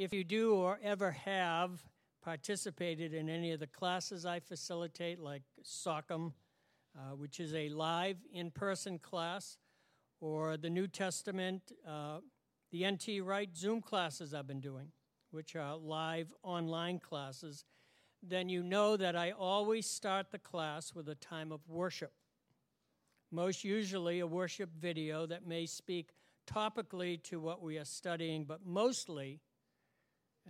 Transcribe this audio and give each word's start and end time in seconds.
If 0.00 0.14
you 0.14 0.24
do 0.24 0.54
or 0.54 0.80
ever 0.82 1.10
have 1.10 1.84
participated 2.24 3.12
in 3.12 3.28
any 3.28 3.52
of 3.52 3.60
the 3.60 3.66
classes 3.66 4.24
I 4.24 4.40
facilitate, 4.40 5.18
like 5.20 5.42
SOCM, 5.62 6.32
uh, 6.96 7.16
which 7.16 7.38
is 7.38 7.52
a 7.52 7.68
live 7.68 8.16
in 8.32 8.50
person 8.50 8.98
class, 8.98 9.58
or 10.18 10.56
the 10.56 10.70
New 10.70 10.88
Testament, 10.88 11.72
uh, 11.86 12.20
the 12.70 12.90
NT 12.90 13.22
Wright 13.22 13.54
Zoom 13.54 13.82
classes 13.82 14.32
I've 14.32 14.46
been 14.46 14.62
doing, 14.62 14.86
which 15.32 15.54
are 15.54 15.76
live 15.76 16.32
online 16.42 16.98
classes, 16.98 17.66
then 18.22 18.48
you 18.48 18.62
know 18.62 18.96
that 18.96 19.16
I 19.16 19.32
always 19.32 19.84
start 19.84 20.30
the 20.30 20.38
class 20.38 20.94
with 20.94 21.10
a 21.10 21.14
time 21.14 21.52
of 21.52 21.60
worship. 21.68 22.14
Most 23.30 23.64
usually, 23.64 24.20
a 24.20 24.26
worship 24.26 24.70
video 24.80 25.26
that 25.26 25.46
may 25.46 25.66
speak 25.66 26.12
topically 26.46 27.22
to 27.24 27.38
what 27.38 27.60
we 27.60 27.76
are 27.76 27.84
studying, 27.84 28.44
but 28.44 28.64
mostly, 28.64 29.40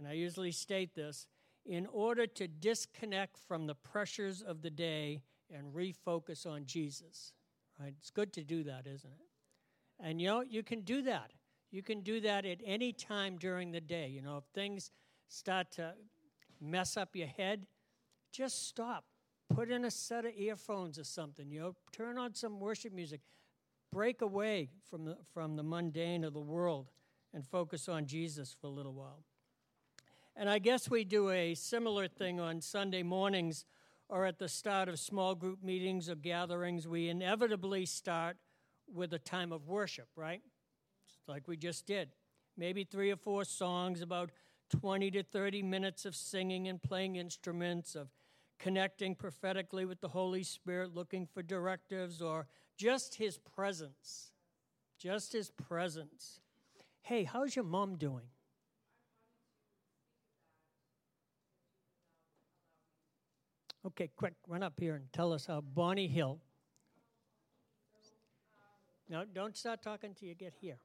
and 0.01 0.09
I 0.09 0.13
usually 0.13 0.51
state 0.51 0.95
this, 0.95 1.27
in 1.67 1.87
order 1.93 2.27
to 2.27 2.49
disconnect 2.49 3.37
from 3.37 3.67
the 3.67 3.75
pressures 3.75 4.41
of 4.41 4.63
the 4.63 4.71
day 4.71 5.21
and 5.55 5.75
refocus 5.75 6.47
on 6.47 6.65
Jesus. 6.65 7.35
Right? 7.79 7.93
It's 7.99 8.11
good 8.11 8.33
to 8.33 8.43
do 8.43 8.63
that, 8.65 8.87
isn't 8.87 9.11
it? 9.11 10.03
And 10.03 10.19
you 10.19 10.29
know, 10.29 10.41
you 10.41 10.63
can 10.63 10.81
do 10.81 11.03
that. 11.03 11.33
You 11.71 11.83
can 11.83 12.01
do 12.01 12.19
that 12.23 12.47
at 12.47 12.61
any 12.65 12.95
time 12.95 13.37
during 13.37 13.73
the 13.73 13.81
day. 13.81 14.09
You 14.09 14.23
know, 14.23 14.39
if 14.39 14.45
things 14.55 14.91
start 15.29 15.71
to 15.73 15.93
mess 16.63 16.97
up 16.97 17.15
your 17.15 17.29
head, 17.29 17.67
just 18.33 18.69
stop. 18.69 19.05
Put 19.55 19.71
in 19.71 19.85
a 19.85 19.91
set 19.91 20.25
of 20.25 20.33
earphones 20.35 20.99
or 20.99 21.05
something. 21.05 21.51
You 21.51 21.61
know, 21.61 21.77
turn 21.93 22.17
on 22.17 22.35
some 22.35 22.59
worship 22.59 22.95
music. 22.95 23.21
Break 23.93 24.23
away 24.23 24.71
from 24.89 25.05
the, 25.05 25.19
from 25.35 25.57
the 25.57 25.63
mundane 25.63 26.25
of 26.25 26.33
the 26.33 26.41
world 26.41 26.91
and 27.35 27.47
focus 27.47 27.87
on 27.87 28.07
Jesus 28.07 28.57
for 28.59 28.69
a 28.69 28.71
little 28.71 28.95
while. 28.95 29.25
And 30.41 30.49
I 30.49 30.59
guess 30.59 30.89
we 30.89 31.05
do 31.05 31.29
a 31.29 31.55
similar 31.55 32.09
thing 32.09 32.41
on 32.41 32.63
Sunday 32.63 33.03
mornings 33.03 33.67
or 34.09 34.25
at 34.25 34.39
the 34.39 34.49
start 34.49 34.89
of 34.89 34.99
small 34.99 35.35
group 35.35 35.63
meetings 35.63 36.09
or 36.09 36.15
gatherings. 36.15 36.89
We 36.89 37.11
inevitably 37.11 37.85
start 37.85 38.39
with 38.91 39.13
a 39.13 39.19
time 39.19 39.53
of 39.53 39.69
worship, 39.69 40.09
right? 40.17 40.41
Just 41.07 41.29
like 41.29 41.47
we 41.47 41.59
just 41.59 41.85
did. 41.85 42.09
Maybe 42.57 42.85
three 42.85 43.11
or 43.11 43.17
four 43.17 43.45
songs, 43.45 44.01
about 44.01 44.31
20 44.71 45.11
to 45.11 45.23
30 45.23 45.63
minutes 45.63 46.07
of 46.07 46.17
singing 46.17 46.69
and 46.69 46.83
playing 46.83 47.17
instruments, 47.17 47.95
of 47.95 48.09
connecting 48.59 49.15
prophetically 49.15 49.85
with 49.85 50.01
the 50.01 50.09
Holy 50.09 50.43
Spirit, 50.43 50.95
looking 50.95 51.27
for 51.27 51.43
directives, 51.43 52.23
or 52.23 52.47
just 52.79 53.17
His 53.17 53.37
presence. 53.37 54.33
Just 54.99 55.35
His 55.35 55.51
presence. 55.51 56.41
Hey, 57.03 57.25
how's 57.25 57.55
your 57.55 57.67
mom 57.67 57.97
doing? 57.97 58.31
Okay, 63.87 64.11
quick, 64.15 64.35
run 64.47 64.63
up 64.63 64.75
here 64.79 64.95
and 64.95 65.11
tell 65.11 65.33
us 65.33 65.47
how 65.47 65.63
Bonnie 65.63 66.07
Hill. 66.07 66.39
No, 69.09 69.25
don't 69.25 69.57
start 69.57 69.83
talking 69.83 70.15
till 70.15 70.29
you 70.29 70.35
get 70.35 70.53
here. 70.61 70.77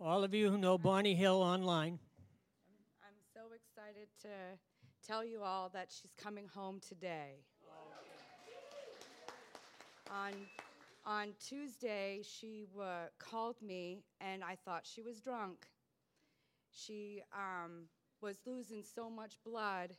All 0.00 0.24
of 0.24 0.32
you 0.32 0.50
who 0.50 0.56
know 0.56 0.78
Bonnie 0.78 1.14
Hill 1.14 1.42
online. 1.42 1.98
I'm 3.02 3.18
so 3.34 3.40
excited 3.54 4.08
to 4.22 4.28
tell 5.06 5.22
you 5.22 5.42
all 5.42 5.68
that 5.74 5.88
she's 5.90 6.14
coming 6.16 6.48
home 6.54 6.80
today. 6.80 7.44
On, 10.10 10.32
on 11.04 11.34
Tuesday, 11.38 12.22
she 12.22 12.66
called 13.18 13.60
me, 13.60 14.04
and 14.22 14.42
I 14.42 14.56
thought 14.64 14.86
she 14.86 15.02
was 15.02 15.20
drunk. 15.20 15.66
She 16.72 17.22
um, 17.34 17.88
was 18.22 18.38
losing 18.46 18.82
so 18.82 19.10
much 19.10 19.36
blood 19.44 19.92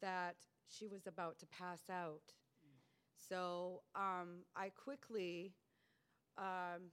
that 0.00 0.36
she 0.70 0.86
was 0.86 1.06
about 1.06 1.38
to 1.40 1.46
pass 1.46 1.82
out. 1.90 2.34
So 3.28 3.82
um, 3.94 4.44
I 4.56 4.70
quickly 4.70 5.52
um, 6.38 6.90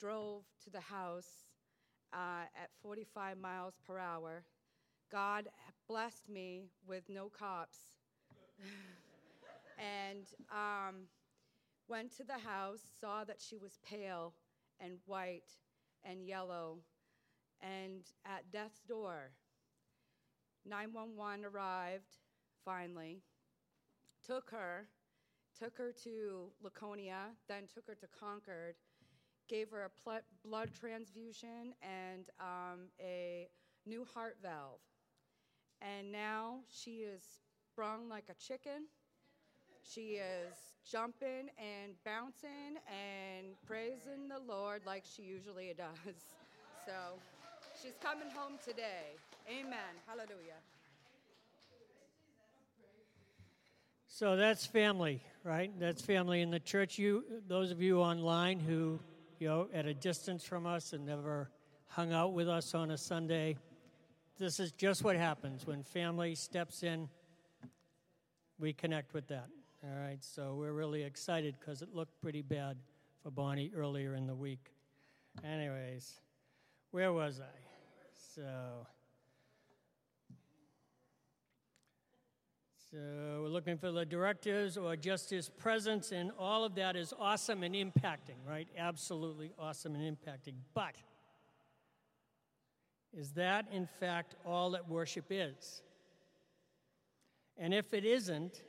drove 0.00 0.44
to 0.64 0.70
the 0.70 0.80
house 0.80 1.46
uh, 2.12 2.46
at 2.62 2.70
45 2.82 3.38
miles 3.38 3.74
per 3.86 3.98
hour. 3.98 4.44
God 5.10 5.48
blessed 5.88 6.28
me 6.28 6.70
with 6.86 7.08
no 7.08 7.28
cops. 7.28 7.78
and 9.78 10.26
um, 10.50 11.08
went 11.88 12.16
to 12.16 12.24
the 12.24 12.38
house, 12.38 12.80
saw 13.00 13.24
that 13.24 13.40
she 13.40 13.56
was 13.58 13.78
pale 13.88 14.34
and 14.80 14.98
white 15.06 15.50
and 16.04 16.26
yellow, 16.26 16.78
and 17.60 18.02
at 18.24 18.50
death's 18.50 18.80
door. 18.88 19.32
911 20.66 21.44
arrived 21.44 22.16
finally, 22.64 23.22
took 24.26 24.50
her, 24.50 24.88
took 25.58 25.76
her 25.78 25.92
to 26.04 26.48
Laconia, 26.62 27.30
then 27.48 27.64
took 27.72 27.86
her 27.86 27.94
to 27.94 28.06
Concord, 28.18 28.74
gave 29.48 29.70
her 29.70 29.84
a 29.84 29.90
pl- 30.02 30.24
blood 30.44 30.70
transfusion 30.78 31.74
and 31.82 32.30
um, 32.40 32.88
a 33.00 33.48
new 33.86 34.04
heart 34.14 34.36
valve. 34.42 34.80
And 35.82 36.10
now 36.12 36.60
she 36.70 37.02
is 37.04 37.22
sprung 37.72 38.08
like 38.08 38.24
a 38.30 38.34
chicken. 38.34 38.88
She 39.82 40.18
is 40.20 40.54
jumping 40.90 41.50
and 41.58 41.94
bouncing 42.04 42.78
and 42.88 43.46
praising 43.66 44.28
the 44.28 44.40
Lord 44.46 44.82
like 44.86 45.04
she 45.04 45.22
usually 45.22 45.72
does. 45.78 46.16
So 46.86 46.92
she's 47.80 47.96
coming 48.02 48.30
home 48.34 48.58
today. 48.64 49.16
Amen. 49.48 49.92
Hallelujah. 50.06 50.60
So 54.16 54.36
that's 54.36 54.64
family, 54.64 55.24
right? 55.42 55.72
That's 55.80 56.00
family 56.00 56.40
in 56.40 56.52
the 56.52 56.60
church. 56.60 57.00
You, 57.00 57.24
those 57.48 57.72
of 57.72 57.82
you 57.82 57.98
online 57.98 58.60
who, 58.60 59.00
you 59.40 59.48
know, 59.48 59.66
at 59.74 59.86
a 59.86 59.92
distance 59.92 60.44
from 60.44 60.66
us 60.66 60.92
and 60.92 61.04
never 61.04 61.50
hung 61.88 62.12
out 62.12 62.32
with 62.32 62.48
us 62.48 62.76
on 62.76 62.92
a 62.92 62.96
Sunday, 62.96 63.56
this 64.38 64.60
is 64.60 64.70
just 64.70 65.02
what 65.02 65.16
happens 65.16 65.66
when 65.66 65.82
family 65.82 66.36
steps 66.36 66.84
in. 66.84 67.08
We 68.60 68.72
connect 68.72 69.14
with 69.14 69.26
that. 69.26 69.48
All 69.82 70.00
right, 70.00 70.22
so 70.22 70.54
we're 70.54 70.70
really 70.70 71.02
excited 71.02 71.56
because 71.58 71.82
it 71.82 71.92
looked 71.92 72.22
pretty 72.22 72.42
bad 72.42 72.76
for 73.20 73.32
Bonnie 73.32 73.72
earlier 73.76 74.14
in 74.14 74.28
the 74.28 74.34
week. 74.36 74.70
Anyways, 75.42 76.20
where 76.92 77.12
was 77.12 77.40
I? 77.40 77.58
So. 78.36 78.86
So 82.94 83.40
we're 83.42 83.48
looking 83.48 83.76
for 83.76 83.90
the 83.90 84.04
directives 84.04 84.76
or 84.76 84.94
just 84.94 85.28
his 85.28 85.48
presence, 85.48 86.12
and 86.12 86.30
all 86.38 86.64
of 86.64 86.76
that 86.76 86.94
is 86.94 87.12
awesome 87.18 87.64
and 87.64 87.74
impacting, 87.74 88.36
right? 88.48 88.68
Absolutely 88.78 89.52
awesome 89.58 89.96
and 89.96 90.16
impacting. 90.16 90.54
But 90.74 90.94
is 93.12 93.32
that, 93.32 93.66
in 93.72 93.88
fact, 93.98 94.36
all 94.46 94.70
that 94.70 94.88
worship 94.88 95.24
is? 95.30 95.82
And 97.58 97.74
if 97.74 97.92
it 97.92 98.04
isn't, 98.04 98.62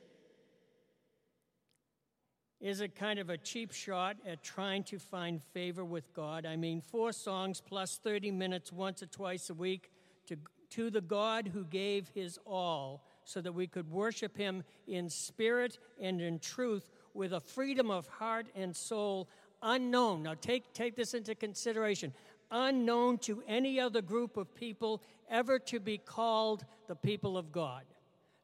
is 2.60 2.80
it 2.80 2.96
kind 2.96 3.20
of 3.20 3.30
a 3.30 3.38
cheap 3.38 3.70
shot 3.70 4.16
at 4.26 4.42
trying 4.42 4.82
to 4.84 4.98
find 4.98 5.40
favor 5.40 5.84
with 5.84 6.12
God? 6.14 6.44
I 6.46 6.56
mean, 6.56 6.80
four 6.80 7.12
songs 7.12 7.62
plus 7.64 8.00
30 8.02 8.32
minutes 8.32 8.72
once 8.72 9.04
or 9.04 9.06
twice 9.06 9.50
a 9.50 9.54
week 9.54 9.92
to, 10.26 10.36
to 10.70 10.90
the 10.90 11.00
God 11.00 11.52
who 11.54 11.62
gave 11.62 12.08
his 12.08 12.40
all 12.44 13.04
so 13.26 13.40
that 13.42 13.52
we 13.52 13.66
could 13.66 13.90
worship 13.90 14.36
Him 14.36 14.62
in 14.86 15.10
spirit 15.10 15.78
and 16.00 16.20
in 16.22 16.38
truth 16.38 16.88
with 17.12 17.32
a 17.32 17.40
freedom 17.40 17.90
of 17.90 18.06
heart 18.06 18.46
and 18.54 18.74
soul 18.74 19.28
unknown. 19.62 20.22
Now, 20.22 20.34
take, 20.40 20.72
take 20.72 20.96
this 20.96 21.12
into 21.12 21.34
consideration 21.34 22.14
unknown 22.52 23.18
to 23.18 23.42
any 23.48 23.80
other 23.80 24.00
group 24.00 24.36
of 24.36 24.54
people 24.54 25.02
ever 25.28 25.58
to 25.58 25.80
be 25.80 25.98
called 25.98 26.64
the 26.86 26.94
people 26.94 27.36
of 27.36 27.50
God. 27.50 27.82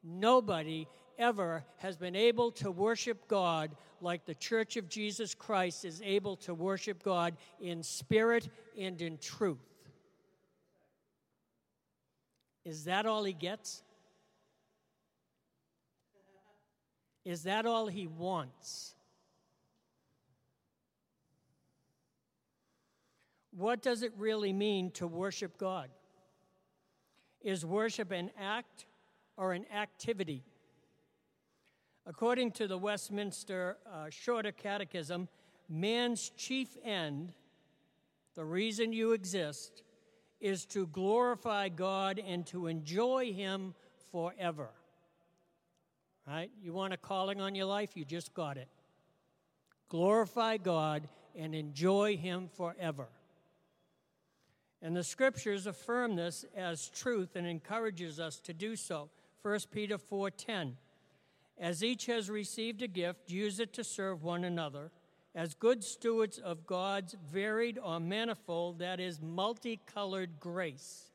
Nobody 0.02 0.88
ever 1.16 1.64
has 1.78 1.96
been 1.96 2.16
able 2.16 2.50
to 2.50 2.72
worship 2.72 3.28
God 3.28 3.70
like 4.00 4.24
the 4.24 4.34
Church 4.34 4.76
of 4.76 4.88
Jesus 4.88 5.32
Christ 5.32 5.84
is 5.84 6.02
able 6.04 6.34
to 6.38 6.54
worship 6.54 7.04
God 7.04 7.36
in 7.60 7.84
spirit 7.84 8.48
and 8.76 9.00
in 9.00 9.16
truth. 9.18 9.60
Is 12.64 12.84
that 12.84 13.06
all 13.06 13.22
he 13.22 13.32
gets? 13.32 13.84
Is 17.24 17.44
that 17.44 17.66
all 17.66 17.86
he 17.86 18.06
wants? 18.06 18.94
What 23.56 23.82
does 23.82 24.02
it 24.02 24.12
really 24.16 24.52
mean 24.52 24.90
to 24.92 25.06
worship 25.06 25.58
God? 25.58 25.90
Is 27.42 27.64
worship 27.64 28.10
an 28.10 28.30
act 28.40 28.86
or 29.36 29.52
an 29.52 29.66
activity? 29.74 30.42
According 32.06 32.52
to 32.52 32.66
the 32.66 32.78
Westminster 32.78 33.76
uh, 33.86 34.10
Shorter 34.10 34.52
Catechism, 34.52 35.28
man's 35.68 36.30
chief 36.30 36.76
end, 36.82 37.32
the 38.34 38.44
reason 38.44 38.92
you 38.92 39.12
exist, 39.12 39.82
is 40.40 40.64
to 40.66 40.86
glorify 40.88 41.68
God 41.68 42.18
and 42.18 42.44
to 42.46 42.66
enjoy 42.66 43.32
Him 43.32 43.74
forever. 44.10 44.70
Right? 46.26 46.50
You 46.62 46.72
want 46.72 46.92
a 46.92 46.96
calling 46.96 47.40
on 47.40 47.54
your 47.54 47.66
life? 47.66 47.96
You 47.96 48.04
just 48.04 48.32
got 48.32 48.56
it. 48.56 48.68
Glorify 49.88 50.56
God 50.56 51.08
and 51.36 51.54
enjoy 51.54 52.16
Him 52.16 52.48
forever. 52.56 53.08
And 54.80 54.96
the 54.96 55.04
scriptures 55.04 55.66
affirm 55.66 56.16
this 56.16 56.44
as 56.56 56.88
truth 56.88 57.36
and 57.36 57.46
encourages 57.46 58.18
us 58.18 58.38
to 58.40 58.52
do 58.52 58.76
so. 58.76 59.10
1 59.42 59.70
Peter 59.70 59.98
4:10 59.98 60.76
As 61.58 61.82
each 61.82 62.06
has 62.06 62.30
received 62.30 62.82
a 62.82 62.88
gift, 62.88 63.30
use 63.30 63.60
it 63.60 63.72
to 63.74 63.84
serve 63.84 64.22
one 64.22 64.44
another 64.44 64.90
as 65.34 65.54
good 65.54 65.82
stewards 65.82 66.38
of 66.38 66.66
God's 66.66 67.14
varied 67.30 67.78
or 67.78 67.98
manifold, 67.98 68.78
that 68.80 69.00
is, 69.00 69.20
multicolored 69.20 70.38
grace. 70.38 71.10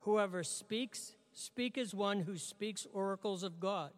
Whoever 0.00 0.44
speaks, 0.44 1.14
speak 1.38 1.78
as 1.78 1.94
one 1.94 2.20
who 2.20 2.36
speaks 2.36 2.86
oracles 2.92 3.42
of 3.42 3.60
God. 3.60 3.90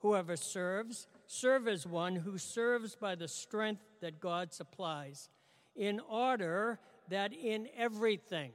Whoever 0.00 0.36
serves, 0.36 1.06
serve 1.26 1.66
as 1.66 1.86
one 1.86 2.16
who 2.16 2.36
serves 2.36 2.94
by 2.94 3.14
the 3.14 3.28
strength 3.28 3.82
that 4.02 4.20
God 4.20 4.52
supplies, 4.52 5.30
in 5.74 5.98
order 6.00 6.78
that 7.08 7.32
in 7.32 7.68
everything, 7.76 8.52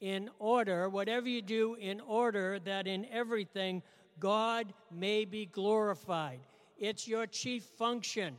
in 0.00 0.28
order, 0.40 0.88
whatever 0.88 1.28
you 1.28 1.40
do, 1.40 1.74
in 1.74 2.00
order 2.00 2.58
that 2.58 2.88
in 2.88 3.06
everything 3.06 3.82
God 4.18 4.74
may 4.90 5.24
be 5.24 5.46
glorified. 5.46 6.40
It's 6.76 7.06
your 7.06 7.26
chief 7.26 7.62
function 7.62 8.36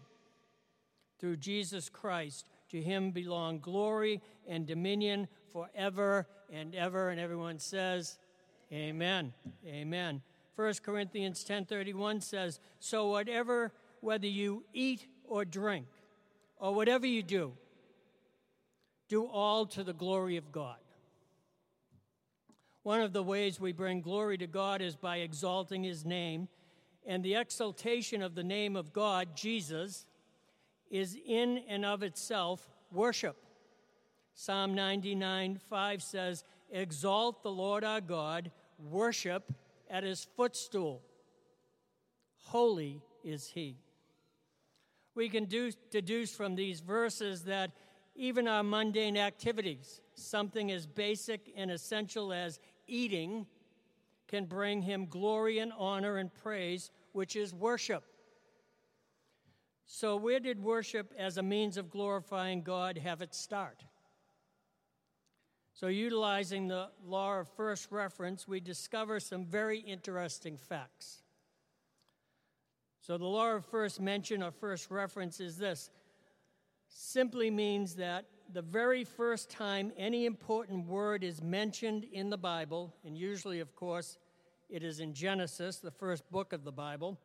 through 1.20 1.38
Jesus 1.38 1.88
Christ. 1.88 2.50
To 2.72 2.81
him 2.81 3.12
belong 3.12 3.60
glory 3.60 4.22
and 4.48 4.66
dominion 4.66 5.28
forever 5.52 6.28
and 6.52 6.75
ever. 6.75 7.10
And 7.10 7.20
everyone 7.20 7.60
says, 7.60 8.18
Amen. 8.74 9.34
Amen. 9.68 10.24
1 10.56 10.81
Corinthians 10.81 11.44
10:31 11.44 12.22
says, 12.22 12.60
"So 12.80 13.08
whatever 13.08 13.72
whether 14.02 14.28
you 14.28 14.66
eat 14.74 15.08
or 15.25 15.46
drink 15.46 15.88
or 16.58 16.74
whatever 16.74 17.06
you 17.06 17.22
do, 17.22 17.56
do 19.08 19.28
all 19.28 19.68
to 19.68 19.84
the 19.84 19.94
glory 19.94 20.38
of 20.38 20.52
God." 20.52 20.80
One 22.81 23.00
of 23.00 23.14
the 23.14 23.24
ways 23.24 23.60
we 23.60 23.74
bring 23.74 24.02
glory 24.02 24.40
to 24.40 24.48
God 24.48 24.81
is 24.81 24.96
by 24.96 25.18
exalting 25.18 25.84
his 25.84 26.04
name, 26.04 26.50
and 27.06 27.24
the 27.24 27.36
exaltation 27.36 28.24
of 28.24 28.34
the 28.34 28.44
name 28.44 28.75
of 28.75 28.92
God, 28.92 29.36
Jesus, 29.36 30.08
is 30.90 31.16
in 31.25 31.60
and 31.60 31.86
of 31.86 32.02
itself 32.02 32.70
worship. 32.92 33.38
Psalm 34.34 34.74
99 34.74 35.58
5 35.58 36.02
says, 36.02 36.44
Exalt 36.72 37.44
the 37.44 37.52
Lord 37.52 37.84
our 37.84 38.02
God, 38.02 38.52
worship 38.78 39.54
at 39.90 40.04
his 40.04 40.28
footstool. 40.36 41.02
Holy 42.38 43.02
is 43.24 43.48
he. 43.48 43.78
We 45.16 45.30
can 45.30 45.48
deduce 45.92 46.36
from 46.36 46.56
these 46.56 46.80
verses 46.80 47.44
that 47.44 47.72
even 48.16 48.48
our 48.48 48.64
mundane 48.64 49.18
activities, 49.18 50.02
something 50.16 50.72
as 50.72 50.86
basic 50.86 51.52
and 51.56 51.72
essential 51.72 52.34
as 52.34 52.60
eating, 52.88 53.46
can 54.28 54.46
bring 54.46 54.81
him 54.81 55.06
glory 55.06 55.60
and 55.60 55.72
honor 55.78 56.18
and 56.18 56.34
praise, 56.34 56.92
which 57.12 57.36
is 57.36 57.54
worship. 57.54 58.04
So, 59.86 60.16
where 60.16 60.40
did 60.40 60.64
worship 60.64 61.14
as 61.18 61.38
a 61.38 61.44
means 61.44 61.78
of 61.78 61.92
glorifying 61.92 62.64
God 62.64 62.98
have 62.98 63.22
its 63.22 63.38
start? 63.38 63.84
So, 65.74 65.88
utilizing 65.88 66.68
the 66.68 66.90
law 67.04 67.40
of 67.40 67.48
first 67.50 67.92
reference, 67.92 68.48
we 68.48 68.60
discover 68.60 69.20
some 69.20 69.46
very 69.46 69.80
interesting 69.80 70.56
facts. 70.56 71.24
So, 73.00 73.18
the 73.18 73.25
law 73.25 73.54
of 73.54 73.66
first 73.66 74.00
mention 74.00 74.44
or 74.44 74.52
first 74.52 74.92
reference 74.92 75.40
is 75.40 75.58
this 75.58 75.90
simply 76.90 77.50
means 77.50 77.96
that 77.96 78.25
the 78.52 78.62
very 78.62 79.04
first 79.04 79.50
time 79.50 79.92
any 79.98 80.25
important 80.28 80.86
word 80.86 81.24
is 81.24 81.42
mentioned 81.42 82.06
in 82.12 82.30
the 82.30 82.38
Bible, 82.38 82.94
and 83.04 83.18
usually, 83.18 83.60
of 83.60 83.75
course, 83.75 84.18
it 84.70 84.84
is 84.84 85.00
in 85.00 85.14
Genesis, 85.14 85.78
the 85.78 85.92
first 85.92 86.30
book 86.31 86.54
of 86.54 86.64
the 86.64 86.72
Bible 86.72 87.20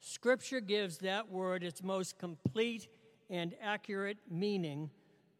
Scripture 0.00 0.60
gives 0.60 0.96
that 0.98 1.30
word 1.30 1.62
its 1.62 1.82
most 1.82 2.18
complete 2.18 2.88
and 3.28 3.54
accurate 3.62 4.16
meaning 4.30 4.90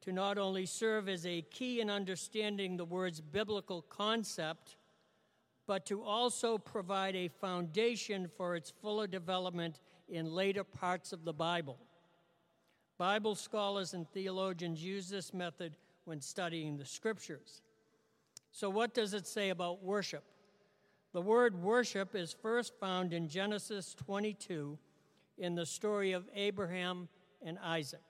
to 0.03 0.13
not 0.13 0.39
only 0.39 0.67
serve 0.67 1.09
as 1.09 1.27
a 1.27 1.43
key 1.43 1.81
in 1.81 1.91
understanding 1.91 2.77
the 2.77 2.85
word's 2.85 3.21
biblical 3.21 3.83
concept, 3.83 4.77
but 5.67 5.87
to 5.87 6.03
also 6.03 6.59
provide 6.59 7.15
a 7.15 7.29
foundation 7.29 8.29
for 8.37 8.57
its 8.57 8.71
fuller 8.83 9.07
development 9.07 9.81
in 10.09 10.33
later 10.35 10.65
parts 10.65 11.13
of 11.13 11.25
the 11.25 11.33
Bible. 11.33 11.79
Bible 12.99 13.35
scholars 13.35 13.95
and 13.95 14.09
theologians 14.11 14.83
use 14.83 15.09
this 15.09 15.33
method 15.33 15.77
when 16.05 16.21
studying 16.21 16.77
the 16.77 16.85
scriptures. 16.85 17.63
So, 18.53 18.69
what 18.69 18.95
does 18.95 19.15
it 19.15 19.27
say 19.27 19.51
about 19.51 19.83
worship? 19.83 20.25
The 21.13 21.23
word 21.23 21.63
worship 21.63 22.15
is 22.15 22.35
first 22.43 22.79
found 22.79 23.13
in 23.13 23.29
Genesis 23.29 23.95
22 23.95 24.79
in 25.39 25.55
the 25.55 25.67
story 25.67 26.13
of 26.13 26.29
Abraham 26.35 27.09
and 27.43 27.59
Isaac. 27.63 28.10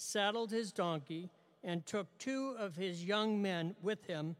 saddled 0.00 0.50
his 0.50 0.72
donkey, 0.72 1.30
and 1.62 1.84
took 1.84 2.06
two 2.18 2.54
of 2.58 2.76
his 2.76 3.04
young 3.04 3.40
men 3.40 3.74
with 3.82 4.06
him 4.06 4.34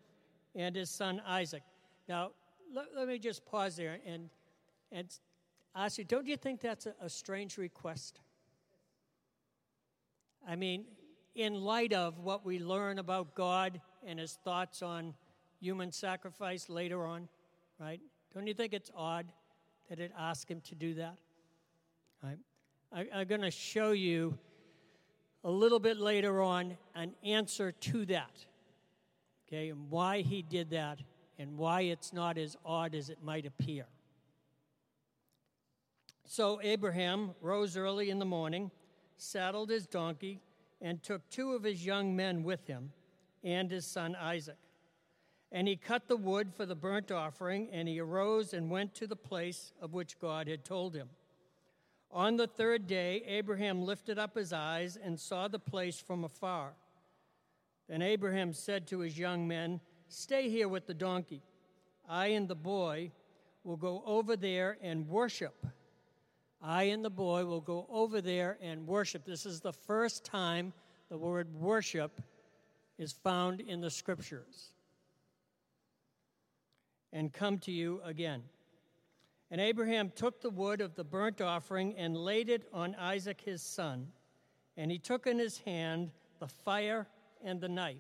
and 0.55 0.75
his 0.75 0.89
son 0.89 1.21
Isaac. 1.27 1.63
Now, 2.09 2.31
let, 2.75 2.87
let 2.97 3.09
me 3.09 3.19
just 3.19 3.45
pause 3.45 3.77
there 3.77 3.99
and, 4.07 4.31
and 4.91 5.07
ask 5.75 5.99
you 5.99 6.05
don't 6.05 6.27
you 6.27 6.37
think 6.37 6.61
that's 6.61 6.87
a, 6.87 6.95
a 7.03 7.11
strange 7.11 7.59
request? 7.59 8.21
I 10.49 10.57
mean, 10.57 10.87
in 11.35 11.61
light 11.61 11.93
of 11.93 12.19
what 12.19 12.45
we 12.47 12.59
learn 12.59 12.99
about 12.99 13.35
God 13.35 13.81
and 14.07 14.19
his 14.19 14.39
thoughts 14.43 14.81
on 14.81 15.15
human 15.61 15.93
sacrifice 15.93 16.71
later 16.71 17.05
on 17.05 17.29
right? 17.81 18.01
Don't 18.35 18.47
you 18.47 18.55
think 18.55 18.73
it's 18.73 18.91
odd 18.95 19.27
that 19.89 19.99
it 19.99 20.13
asked 20.17 20.49
him 20.49 20.61
to 20.69 20.75
do 20.75 20.95
that? 20.95 21.17
Right? 22.23 22.39
I, 22.93 23.07
I'm 23.21 23.27
going 23.27 23.41
to 23.41 23.51
show 23.51 23.93
you 23.93 24.39
a 25.45 25.51
little 25.51 25.79
bit 25.79 25.97
later 25.97 26.43
on 26.43 26.77
an 26.95 27.15
answer 27.25 27.73
to 27.73 28.07
that, 28.07 28.45
okay, 29.49 29.71
and 29.71 29.91
why 29.91 30.21
he 30.21 30.43
did 30.43 30.71
that 30.71 30.99
and 31.39 31.57
why 31.57 31.83
it's 31.83 32.13
not 32.13 32.37
as 32.37 32.57
odd 32.65 32.95
as 32.95 33.09
it 33.09 33.19
might 33.23 33.47
appear. 33.47 33.87
So 36.27 36.61
Abraham 36.63 37.31
rose 37.41 37.77
early 37.77 38.11
in 38.11 38.19
the 38.19 38.25
morning, 38.27 38.71
saddled 39.17 39.71
his 39.71 39.87
donkey, 39.87 40.41
and 40.81 41.03
took 41.03 41.29
two 41.31 41.53
of 41.55 41.63
his 41.63 41.85
young 41.85 42.15
men 42.15 42.43
with 42.43 42.67
him 42.67 42.93
and 43.43 43.71
his 43.71 43.87
son 43.87 44.15
Isaac. 44.15 44.59
And 45.51 45.67
he 45.67 45.77
cut 45.77 46.07
the 46.07 46.17
wood 46.17 46.53
for 46.55 46.67
the 46.67 46.77
burnt 46.77 47.11
offering, 47.11 47.69
and 47.73 47.89
he 47.89 47.99
arose 47.99 48.53
and 48.53 48.71
went 48.71 48.95
to 48.97 49.07
the 49.07 49.17
place 49.17 49.73
of 49.81 49.93
which 49.93 50.21
God 50.21 50.47
had 50.47 50.65
told 50.65 50.95
him. 50.95 51.09
On 52.13 52.37
the 52.37 52.47
third 52.47 52.87
day, 52.87 53.23
Abraham 53.27 53.83
lifted 53.83 54.19
up 54.19 54.35
his 54.35 54.53
eyes 54.53 54.97
and 54.97 55.19
saw 55.19 55.47
the 55.47 55.59
place 55.59 56.01
from 56.01 56.25
afar. 56.25 56.73
Then 57.89 58.03
Abraham 58.03 58.53
said 58.53 58.87
to 58.89 59.01
his 59.01 59.19
young 59.19 59.47
men, 59.47 59.81
Stay 60.09 60.49
here 60.49 60.69
with 60.69 60.87
the 60.87 60.95
donkey. 60.95 61.43
I 62.09 62.29
and 62.29 62.49
the 62.49 62.57
boy 62.57 63.13
will 63.63 63.77
go 63.77 64.03
over 64.05 64.37
there 64.37 64.77
and 64.83 65.09
worship. 65.09 65.67
I 66.61 66.85
and 66.85 67.05
the 67.05 67.11
boy 67.11 67.45
will 67.45 67.61
go 67.61 67.87
over 67.89 68.21
there 68.21 68.59
and 68.61 68.87
worship. 68.87 69.25
This 69.25 69.47
is 69.47 69.61
the 69.61 69.73
first 69.73 70.25
time 70.25 70.73
the 71.09 71.19
word 71.19 71.55
worship 71.55 72.21
is 72.99 73.13
found 73.13 73.61
in 73.61 73.81
the 73.81 73.91
scriptures 73.91 74.73
and 77.13 77.33
come 77.33 77.59
to 77.61 77.73
you 77.73 78.01
again. 78.05 78.43
And 79.51 79.61
Abraham 79.61 80.13
took 80.15 80.41
the 80.41 80.51
wood 80.51 80.81
of 80.81 80.95
the 80.95 81.05
burnt 81.05 81.41
offering 81.41 81.97
and 81.97 82.17
laid 82.17 82.49
it 82.49 82.69
on 82.73 82.95
Isaac 82.95 83.41
his 83.41 83.63
son, 83.63 84.09
and 84.77 84.91
he 84.91 84.99
took 84.99 85.27
in 85.27 85.39
his 85.39 85.59
hand 85.59 86.11
the 86.39 86.47
fire 86.47 87.07
and 87.43 87.61
the 87.61 87.69
knife. 87.69 87.97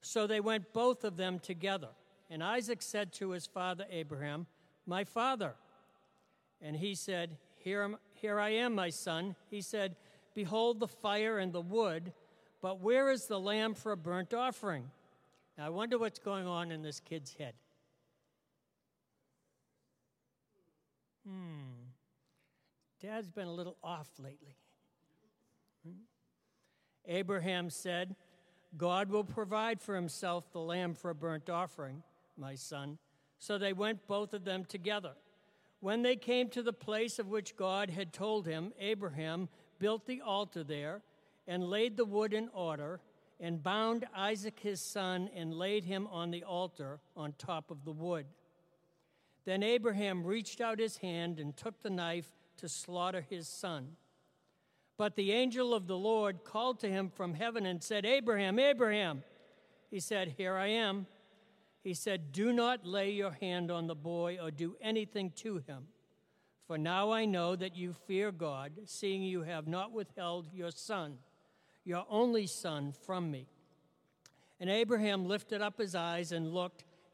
So 0.00 0.26
they 0.26 0.40
went 0.40 0.72
both 0.72 1.02
of 1.04 1.16
them 1.16 1.38
together. 1.38 1.88
And 2.30 2.42
Isaac 2.42 2.82
said 2.82 3.12
to 3.14 3.30
his 3.30 3.46
father 3.46 3.86
Abraham, 3.90 4.46
My 4.86 5.04
father. 5.04 5.54
And 6.60 6.76
he 6.76 6.94
said, 6.94 7.36
Here, 7.56 7.82
am, 7.82 7.96
here 8.12 8.38
I 8.38 8.50
am, 8.50 8.74
my 8.74 8.90
son. 8.90 9.34
He 9.50 9.60
said, 9.60 9.96
Behold 10.34 10.80
the 10.80 10.88
fire 10.88 11.38
and 11.38 11.52
the 11.52 11.60
wood, 11.60 12.12
but 12.60 12.80
where 12.80 13.10
is 13.10 13.26
the 13.26 13.38
lamb 13.40 13.74
for 13.74 13.92
a 13.92 13.96
burnt 13.96 14.34
offering? 14.34 14.90
Now, 15.56 15.66
I 15.66 15.68
wonder 15.70 15.98
what's 15.98 16.18
going 16.18 16.46
on 16.46 16.72
in 16.72 16.82
this 16.82 17.00
kid's 17.00 17.34
head. 17.34 17.54
Hmm. 21.26 21.88
Dad's 23.00 23.30
been 23.30 23.46
a 23.46 23.52
little 23.52 23.76
off 23.82 24.08
lately. 24.18 24.56
Hmm? 25.86 26.02
Abraham 27.06 27.70
said, 27.70 28.16
God 28.76 29.10
will 29.10 29.24
provide 29.24 29.80
for 29.80 29.94
himself 29.94 30.50
the 30.52 30.60
lamb 30.60 30.94
for 30.94 31.10
a 31.10 31.14
burnt 31.14 31.48
offering, 31.48 32.02
my 32.36 32.54
son. 32.54 32.98
So 33.38 33.58
they 33.58 33.72
went 33.72 34.06
both 34.06 34.34
of 34.34 34.44
them 34.44 34.64
together. 34.64 35.12
When 35.80 36.02
they 36.02 36.16
came 36.16 36.48
to 36.50 36.62
the 36.62 36.72
place 36.72 37.18
of 37.18 37.28
which 37.28 37.56
God 37.56 37.90
had 37.90 38.12
told 38.12 38.46
him, 38.46 38.72
Abraham 38.78 39.48
built 39.78 40.06
the 40.06 40.22
altar 40.22 40.64
there 40.64 41.02
and 41.46 41.68
laid 41.68 41.96
the 41.96 42.06
wood 42.06 42.32
in 42.32 42.48
order 42.54 43.00
and 43.38 43.62
bound 43.62 44.06
Isaac 44.16 44.58
his 44.60 44.80
son 44.80 45.28
and 45.36 45.52
laid 45.52 45.84
him 45.84 46.06
on 46.10 46.30
the 46.30 46.44
altar 46.44 47.00
on 47.16 47.34
top 47.36 47.70
of 47.70 47.84
the 47.84 47.92
wood. 47.92 48.26
Then 49.44 49.62
Abraham 49.62 50.24
reached 50.24 50.60
out 50.60 50.78
his 50.78 50.98
hand 50.98 51.38
and 51.38 51.56
took 51.56 51.82
the 51.82 51.90
knife 51.90 52.32
to 52.58 52.68
slaughter 52.68 53.24
his 53.28 53.46
son. 53.46 53.96
But 54.96 55.16
the 55.16 55.32
angel 55.32 55.74
of 55.74 55.86
the 55.86 55.98
Lord 55.98 56.44
called 56.44 56.80
to 56.80 56.88
him 56.88 57.10
from 57.10 57.34
heaven 57.34 57.66
and 57.66 57.82
said, 57.82 58.06
Abraham, 58.06 58.58
Abraham. 58.58 59.24
He 59.90 60.00
said, 60.00 60.34
Here 60.36 60.54
I 60.54 60.68
am. 60.68 61.06
He 61.82 61.94
said, 61.94 62.32
Do 62.32 62.52
not 62.52 62.86
lay 62.86 63.10
your 63.10 63.32
hand 63.32 63.70
on 63.70 63.86
the 63.86 63.94
boy 63.94 64.38
or 64.40 64.50
do 64.50 64.76
anything 64.80 65.30
to 65.36 65.58
him. 65.58 65.88
For 66.66 66.78
now 66.78 67.10
I 67.10 67.26
know 67.26 67.56
that 67.56 67.76
you 67.76 67.92
fear 67.92 68.32
God, 68.32 68.72
seeing 68.86 69.22
you 69.22 69.42
have 69.42 69.68
not 69.68 69.92
withheld 69.92 70.48
your 70.54 70.70
son, 70.70 71.18
your 71.84 72.06
only 72.08 72.46
son, 72.46 72.94
from 73.04 73.30
me. 73.30 73.46
And 74.58 74.70
Abraham 74.70 75.26
lifted 75.26 75.60
up 75.60 75.78
his 75.78 75.94
eyes 75.94 76.32
and 76.32 76.54
looked, 76.54 76.84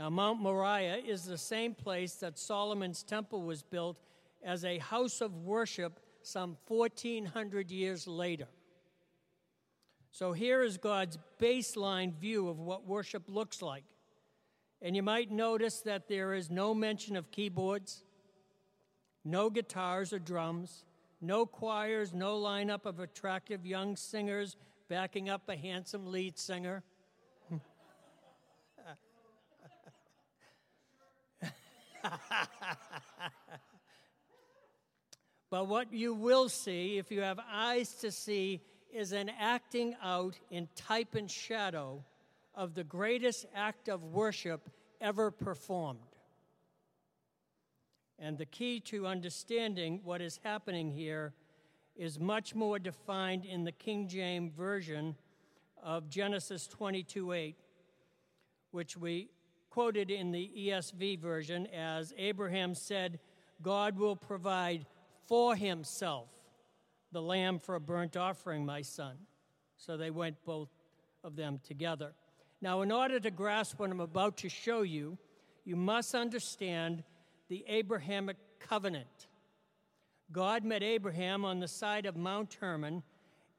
Now, 0.00 0.08
Mount 0.08 0.40
Moriah 0.40 0.96
is 0.96 1.26
the 1.26 1.36
same 1.36 1.74
place 1.74 2.14
that 2.14 2.38
Solomon's 2.38 3.02
temple 3.02 3.42
was 3.42 3.62
built 3.62 3.98
as 4.42 4.64
a 4.64 4.78
house 4.78 5.20
of 5.20 5.36
worship 5.44 6.00
some 6.22 6.56
1400 6.68 7.70
years 7.70 8.08
later. 8.08 8.46
So 10.10 10.32
here 10.32 10.62
is 10.62 10.78
God's 10.78 11.18
baseline 11.38 12.14
view 12.14 12.48
of 12.48 12.58
what 12.60 12.86
worship 12.86 13.24
looks 13.28 13.60
like. 13.60 13.84
And 14.80 14.96
you 14.96 15.02
might 15.02 15.30
notice 15.30 15.80
that 15.80 16.08
there 16.08 16.32
is 16.32 16.48
no 16.48 16.72
mention 16.72 17.14
of 17.14 17.30
keyboards, 17.30 18.02
no 19.22 19.50
guitars 19.50 20.14
or 20.14 20.18
drums, 20.18 20.86
no 21.20 21.44
choirs, 21.44 22.14
no 22.14 22.40
lineup 22.40 22.86
of 22.86 23.00
attractive 23.00 23.66
young 23.66 23.96
singers 23.96 24.56
backing 24.88 25.28
up 25.28 25.42
a 25.50 25.56
handsome 25.56 26.10
lead 26.10 26.38
singer. 26.38 26.84
But 35.50 35.66
what 35.66 35.92
you 35.92 36.14
will 36.14 36.48
see, 36.48 36.96
if 36.96 37.10
you 37.10 37.22
have 37.22 37.40
eyes 37.50 37.92
to 37.96 38.12
see, 38.12 38.60
is 38.92 39.12
an 39.12 39.30
acting 39.38 39.96
out 40.02 40.38
in 40.50 40.68
type 40.76 41.16
and 41.16 41.28
shadow 41.28 42.04
of 42.54 42.74
the 42.74 42.84
greatest 42.84 43.46
act 43.54 43.88
of 43.88 44.04
worship 44.04 44.70
ever 45.00 45.30
performed. 45.30 45.98
And 48.18 48.38
the 48.38 48.46
key 48.46 48.78
to 48.80 49.06
understanding 49.06 50.00
what 50.04 50.20
is 50.20 50.38
happening 50.44 50.90
here 50.90 51.32
is 51.96 52.20
much 52.20 52.54
more 52.54 52.78
defined 52.78 53.44
in 53.44 53.64
the 53.64 53.72
King 53.72 54.06
James 54.06 54.52
Version 54.56 55.16
of 55.82 56.08
Genesis 56.08 56.66
22 56.68 57.32
8, 57.32 57.56
which 58.70 58.96
we 58.96 59.30
quoted 59.70 60.10
in 60.10 60.32
the 60.32 60.50
ESV 60.56 61.18
version 61.20 61.66
as 61.68 62.12
Abraham 62.18 62.74
said, 62.74 63.20
God 63.62 63.98
will 63.98 64.16
provide 64.16 64.84
for 65.26 65.54
himself 65.54 66.28
the 67.12 67.22
lamb 67.22 67.58
for 67.58 67.76
a 67.76 67.80
burnt 67.80 68.16
offering, 68.16 68.66
my 68.66 68.82
son. 68.82 69.16
So 69.76 69.96
they 69.96 70.10
went 70.10 70.36
both 70.44 70.68
of 71.24 71.36
them 71.36 71.60
together. 71.64 72.12
Now, 72.60 72.82
in 72.82 72.92
order 72.92 73.18
to 73.20 73.30
grasp 73.30 73.78
what 73.78 73.90
I'm 73.90 74.00
about 74.00 74.36
to 74.38 74.48
show 74.48 74.82
you, 74.82 75.16
you 75.64 75.76
must 75.76 76.14
understand 76.14 77.02
the 77.48 77.64
Abrahamic 77.68 78.36
covenant. 78.58 79.28
God 80.32 80.64
met 80.64 80.82
Abraham 80.82 81.44
on 81.44 81.60
the 81.60 81.68
side 81.68 82.06
of 82.06 82.16
Mount 82.16 82.56
Hermon 82.60 83.02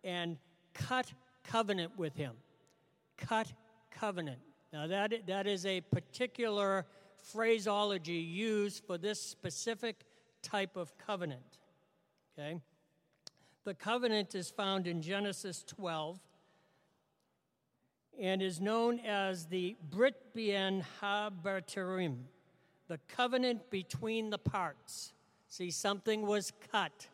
and 0.03 0.37
cut 0.73 1.11
covenant 1.43 1.97
with 1.97 2.15
him. 2.15 2.33
Cut 3.17 3.51
covenant. 3.91 4.39
Now, 4.71 4.87
that, 4.87 5.27
that 5.27 5.47
is 5.47 5.65
a 5.65 5.81
particular 6.11 6.85
phraseology 7.21 8.13
used 8.13 8.83
for 8.85 8.97
this 8.97 9.21
specific 9.21 10.03
type 10.41 10.75
of 10.75 10.97
covenant. 10.97 11.59
Okay? 12.37 12.59
The 13.63 13.73
covenant 13.73 14.35
is 14.35 14.49
found 14.49 14.87
in 14.87 15.01
Genesis 15.01 15.63
12 15.67 16.19
and 18.19 18.41
is 18.41 18.59
known 18.59 18.99
as 18.99 19.45
the 19.45 19.77
Brit 19.89 20.33
Bein 20.33 20.83
HaBetarim, 21.01 22.17
the 22.87 22.99
covenant 23.07 23.69
between 23.69 24.29
the 24.29 24.37
parts. 24.37 25.13
See, 25.47 25.71
something 25.71 26.23
was 26.23 26.51
cut, 26.71 27.07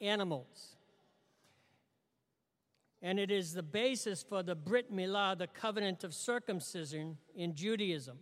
animals. 0.00 0.76
And 3.02 3.20
it 3.20 3.30
is 3.30 3.52
the 3.52 3.62
basis 3.62 4.22
for 4.22 4.42
the 4.42 4.54
Brit 4.54 4.92
Milah, 4.92 5.36
the 5.38 5.46
covenant 5.46 6.02
of 6.02 6.14
circumcision 6.14 7.18
in 7.36 7.54
Judaism. 7.54 8.18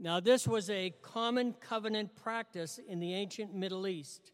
Now, 0.00 0.20
this 0.20 0.46
was 0.46 0.70
a 0.70 0.94
common 1.02 1.54
covenant 1.54 2.14
practice 2.14 2.78
in 2.88 3.00
the 3.00 3.14
ancient 3.14 3.52
Middle 3.52 3.88
East. 3.88 4.30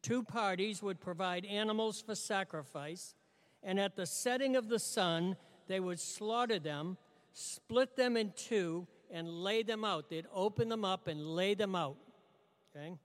Two 0.00 0.22
parties 0.22 0.82
would 0.82 1.00
provide 1.00 1.44
animals 1.44 2.00
for 2.00 2.14
sacrifice, 2.14 3.14
and 3.62 3.78
at 3.78 3.94
the 3.94 4.06
setting 4.06 4.56
of 4.56 4.68
the 4.68 4.78
sun, 4.78 5.36
they 5.68 5.80
would 5.80 6.00
slaughter 6.00 6.58
them, 6.58 6.96
split 7.34 7.94
them 7.94 8.16
in 8.16 8.32
two, 8.34 8.86
and 9.10 9.28
lay 9.28 9.62
them 9.62 9.84
out. 9.84 10.08
They'd 10.08 10.26
open 10.32 10.70
them 10.70 10.84
up 10.84 11.06
and 11.06 11.36
lay 11.36 11.54
them 11.54 11.74
out. 11.74 11.98
Okay? 12.74 12.96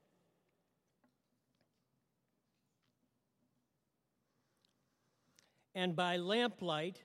And 5.76 5.94
by 5.96 6.18
lamplight, 6.18 7.04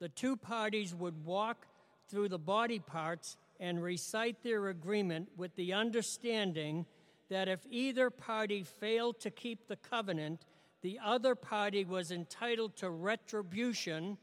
the 0.00 0.08
two 0.08 0.36
parties 0.36 0.94
would 0.94 1.24
walk 1.24 1.66
through 2.08 2.30
the 2.30 2.38
body 2.38 2.78
parts 2.78 3.36
and 3.60 3.82
recite 3.82 4.42
their 4.42 4.68
agreement 4.68 5.28
with 5.36 5.54
the 5.56 5.72
understanding 5.72 6.86
that 7.30 7.48
if 7.48 7.60
either 7.70 8.10
party 8.10 8.62
failed 8.62 9.20
to 9.20 9.30
keep 9.30 9.66
the 9.66 9.76
covenant, 9.76 10.44
the 10.82 10.98
other 11.02 11.34
party 11.34 11.84
was 11.84 12.10
entitled 12.10 12.76
to 12.76 12.90
retribution 12.90 14.18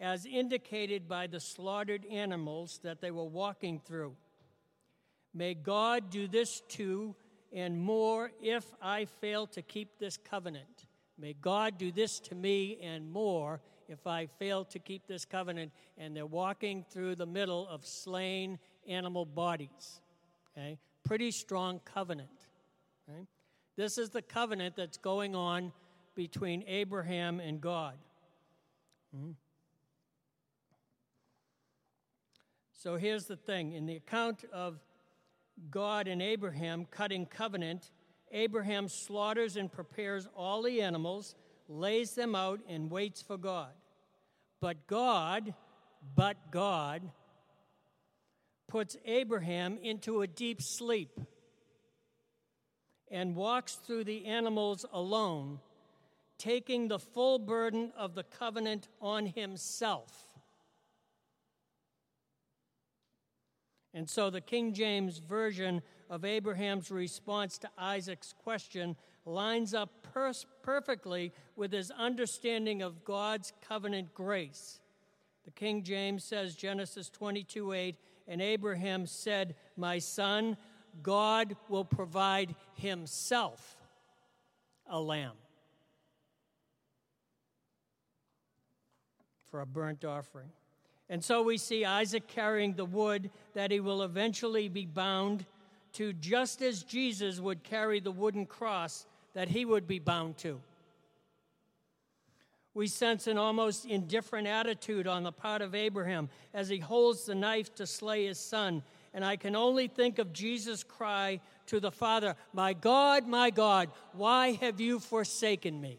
as 0.00 0.24
indicated 0.24 1.08
by 1.08 1.26
the 1.26 1.40
slaughtered 1.40 2.06
animals 2.06 2.80
that 2.82 3.00
they 3.00 3.10
were 3.10 3.24
walking 3.24 3.78
through. 3.78 4.16
May 5.34 5.54
God 5.54 6.10
do 6.10 6.26
this 6.26 6.62
too 6.68 7.14
and 7.52 7.78
more 7.78 8.32
if 8.40 8.64
I 8.80 9.04
fail 9.04 9.46
to 9.48 9.62
keep 9.62 9.98
this 9.98 10.16
covenant. 10.16 10.86
May 11.18 11.34
God 11.34 11.76
do 11.76 11.92
this 11.92 12.18
to 12.20 12.34
me 12.34 12.78
and 12.82 13.10
more 13.10 13.60
if 13.90 14.06
I 14.06 14.26
fail 14.38 14.64
to 14.64 14.78
keep 14.78 15.06
this 15.06 15.26
covenant. 15.26 15.72
And 15.98 16.16
they're 16.16 16.24
walking 16.24 16.84
through 16.90 17.16
the 17.16 17.26
middle 17.26 17.68
of 17.68 17.84
slain 17.84 18.58
animal 18.86 19.26
bodies. 19.26 20.00
Okay? 20.56 20.78
pretty 21.04 21.30
strong 21.30 21.80
covenant. 21.84 22.28
This 23.76 23.98
is 23.98 24.10
the 24.10 24.22
covenant 24.22 24.76
that's 24.76 24.98
going 24.98 25.34
on 25.34 25.72
between 26.14 26.62
Abraham 26.66 27.40
and 27.40 27.60
God. 27.60 27.94
Hmm? 29.12 29.30
So 32.72 32.96
here's 32.96 33.24
the 33.24 33.36
thing 33.36 33.72
in 33.72 33.86
the 33.86 33.96
account 33.96 34.44
of 34.52 34.78
God 35.70 36.06
and 36.06 36.22
Abraham 36.22 36.86
cutting 36.90 37.26
covenant, 37.26 37.90
Abraham 38.30 38.88
slaughters 38.88 39.56
and 39.56 39.72
prepares 39.72 40.28
all 40.36 40.62
the 40.62 40.80
animals, 40.80 41.34
lays 41.68 42.14
them 42.14 42.34
out, 42.34 42.60
and 42.68 42.90
waits 42.90 43.20
for 43.20 43.36
God. 43.36 43.72
But 44.60 44.86
God, 44.86 45.54
but 46.14 46.50
God, 46.50 47.10
puts 48.68 48.96
Abraham 49.04 49.78
into 49.82 50.22
a 50.22 50.26
deep 50.26 50.62
sleep 50.62 51.18
and 53.10 53.34
walks 53.34 53.74
through 53.74 54.04
the 54.04 54.26
animals 54.26 54.86
alone, 54.92 55.58
taking 56.38 56.88
the 56.88 56.98
full 56.98 57.38
burden 57.38 57.92
of 57.96 58.14
the 58.14 58.22
covenant 58.22 58.88
on 59.00 59.26
himself. 59.26 60.12
And 63.92 64.08
so 64.08 64.30
the 64.30 64.40
King 64.40 64.72
James 64.72 65.18
Version 65.18 65.82
of 66.08 66.24
Abraham's 66.24 66.90
response 66.90 67.58
to 67.58 67.70
Isaac's 67.76 68.32
question 68.32 68.96
lines 69.24 69.74
up 69.74 69.90
per- 70.14 70.32
perfectly 70.62 71.32
with 71.56 71.72
his 71.72 71.90
understanding 71.90 72.82
of 72.82 73.04
God's 73.04 73.52
covenant 73.66 74.14
grace. 74.14 74.80
The 75.44 75.50
King 75.50 75.82
James 75.82 76.24
says, 76.24 76.54
Genesis 76.54 77.08
22 77.08 77.72
8, 77.72 77.96
and 78.28 78.42
Abraham 78.42 79.06
said, 79.06 79.54
My 79.76 79.98
son, 79.98 80.56
God 81.02 81.56
will 81.68 81.84
provide 81.84 82.54
himself 82.74 83.76
a 84.88 85.00
lamb 85.00 85.36
for 89.50 89.60
a 89.60 89.66
burnt 89.66 90.04
offering. 90.04 90.50
And 91.08 91.24
so 91.24 91.42
we 91.42 91.58
see 91.58 91.84
Isaac 91.84 92.28
carrying 92.28 92.74
the 92.74 92.84
wood 92.84 93.30
that 93.54 93.72
he 93.72 93.80
will 93.80 94.02
eventually 94.02 94.68
be 94.68 94.86
bound 94.86 95.44
to, 95.94 96.12
just 96.12 96.62
as 96.62 96.84
Jesus 96.84 97.40
would 97.40 97.64
carry 97.64 97.98
the 97.98 98.12
wooden 98.12 98.46
cross 98.46 99.06
that 99.34 99.48
he 99.48 99.64
would 99.64 99.86
be 99.86 99.98
bound 99.98 100.36
to. 100.38 100.60
We 102.72 102.86
sense 102.86 103.26
an 103.26 103.36
almost 103.36 103.84
indifferent 103.84 104.46
attitude 104.46 105.06
on 105.06 105.24
the 105.24 105.32
part 105.32 105.60
of 105.60 105.74
Abraham 105.74 106.28
as 106.54 106.68
he 106.68 106.78
holds 106.78 107.24
the 107.26 107.34
knife 107.34 107.74
to 107.76 107.86
slay 107.86 108.26
his 108.26 108.38
son. 108.38 108.82
And 109.12 109.24
I 109.24 109.36
can 109.36 109.56
only 109.56 109.88
think 109.88 110.20
of 110.20 110.32
Jesus' 110.32 110.84
cry 110.84 111.40
to 111.66 111.80
the 111.80 111.90
Father, 111.90 112.36
My 112.52 112.72
God, 112.72 113.26
my 113.26 113.50
God, 113.50 113.90
why 114.12 114.52
have 114.52 114.80
you 114.80 115.00
forsaken 115.00 115.80
me? 115.80 115.98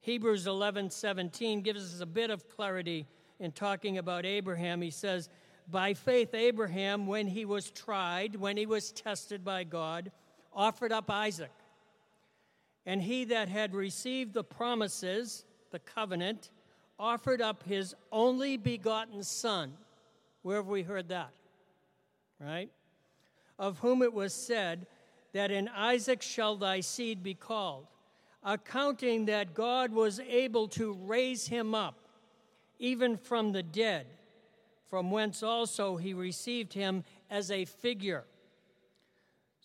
Hebrews 0.00 0.46
11 0.46 0.90
17 0.90 1.62
gives 1.62 1.94
us 1.94 2.00
a 2.00 2.06
bit 2.06 2.30
of 2.30 2.48
clarity 2.48 3.06
in 3.40 3.50
talking 3.50 3.98
about 3.98 4.24
Abraham. 4.24 4.80
He 4.80 4.90
says, 4.90 5.28
By 5.68 5.94
faith, 5.94 6.32
Abraham, 6.32 7.08
when 7.08 7.26
he 7.26 7.44
was 7.44 7.72
tried, 7.72 8.36
when 8.36 8.56
he 8.56 8.66
was 8.66 8.92
tested 8.92 9.44
by 9.44 9.64
God, 9.64 10.12
offered 10.56 10.90
up 10.90 11.08
Isaac. 11.10 11.52
And 12.84 13.00
he 13.00 13.24
that 13.26 13.48
had 13.48 13.74
received 13.74 14.32
the 14.32 14.42
promises, 14.42 15.44
the 15.70 15.78
covenant, 15.78 16.50
offered 16.98 17.40
up 17.40 17.62
his 17.64 17.94
only 18.10 18.56
begotten 18.56 19.22
son. 19.22 19.74
Where 20.42 20.56
have 20.56 20.66
we 20.66 20.82
heard 20.82 21.08
that? 21.08 21.30
Right? 22.40 22.70
Of 23.58 23.78
whom 23.78 24.02
it 24.02 24.12
was 24.12 24.32
said, 24.32 24.86
That 25.32 25.50
in 25.50 25.68
Isaac 25.68 26.22
shall 26.22 26.56
thy 26.56 26.80
seed 26.80 27.22
be 27.22 27.34
called 27.34 27.86
accounting 28.46 29.26
that 29.26 29.54
God 29.54 29.92
was 29.92 30.20
able 30.20 30.68
to 30.68 30.92
raise 30.92 31.48
him 31.48 31.74
up, 31.74 31.98
even 32.78 33.16
from 33.16 33.50
the 33.50 33.62
dead, 33.62 34.06
from 34.88 35.10
whence 35.10 35.42
also 35.42 35.96
he 35.96 36.14
received 36.14 36.72
him 36.72 37.02
as 37.28 37.50
a 37.50 37.64
figure. 37.64 38.24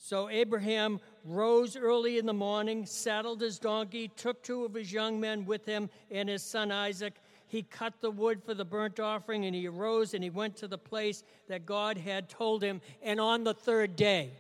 So 0.04 0.30
Abraham 0.30 1.00
rose 1.24 1.78
early 1.78 2.18
in 2.18 2.26
the 2.26 2.34
morning, 2.34 2.88
saddled 2.88 3.40
his 3.40 3.60
donkey, 3.60 4.08
took 4.08 4.42
two 4.42 4.66
of 4.66 4.74
his 4.74 4.92
young 4.92 5.20
men 5.20 5.46
with 5.46 5.64
him 5.68 5.92
and 6.10 6.28
his 6.28 6.42
son 6.42 6.72
Isaac. 6.72 7.14
He 7.48 7.62
cut 7.62 7.94
the 8.02 8.10
wood 8.10 8.42
for 8.44 8.56
the 8.56 8.66
burnt 8.66 9.00
offering, 9.00 9.46
and 9.46 9.54
he 9.54 9.68
arose 9.68 10.16
and 10.16 10.24
he 10.24 10.32
went 10.32 10.58
to 10.58 10.68
the 10.68 10.78
place 10.78 11.24
that 11.48 11.68
God 11.68 12.00
had 12.00 12.30
told 12.30 12.64
him. 12.64 12.82
And 13.04 13.20
on 13.20 13.44
the 13.44 13.54
third 13.54 13.96
day, 13.96 14.32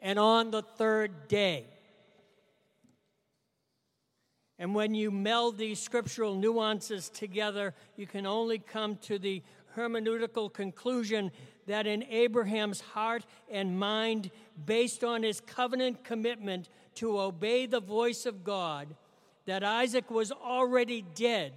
and 0.00 0.18
on 0.18 0.50
the 0.50 0.62
third 0.62 1.28
day, 1.28 1.66
and 4.58 4.74
when 4.74 4.92
you 4.92 5.12
meld 5.12 5.56
these 5.56 5.78
scriptural 5.78 6.34
nuances 6.34 7.10
together, 7.10 7.74
you 7.96 8.08
can 8.08 8.26
only 8.26 8.58
come 8.58 8.96
to 9.02 9.20
the 9.20 9.42
hermeneutical 9.76 10.52
conclusion 10.52 11.30
that 11.66 11.86
in 11.86 12.02
Abraham's 12.04 12.80
heart 12.80 13.24
and 13.50 13.78
mind, 13.78 14.30
based 14.64 15.04
on 15.04 15.22
his 15.22 15.40
covenant 15.40 16.02
commitment 16.04 16.68
to 16.94 17.20
obey 17.20 17.66
the 17.66 17.80
voice 17.80 18.26
of 18.26 18.42
God, 18.42 18.88
that 19.44 19.62
Isaac 19.62 20.10
was 20.10 20.32
already 20.32 21.02
dead 21.14 21.52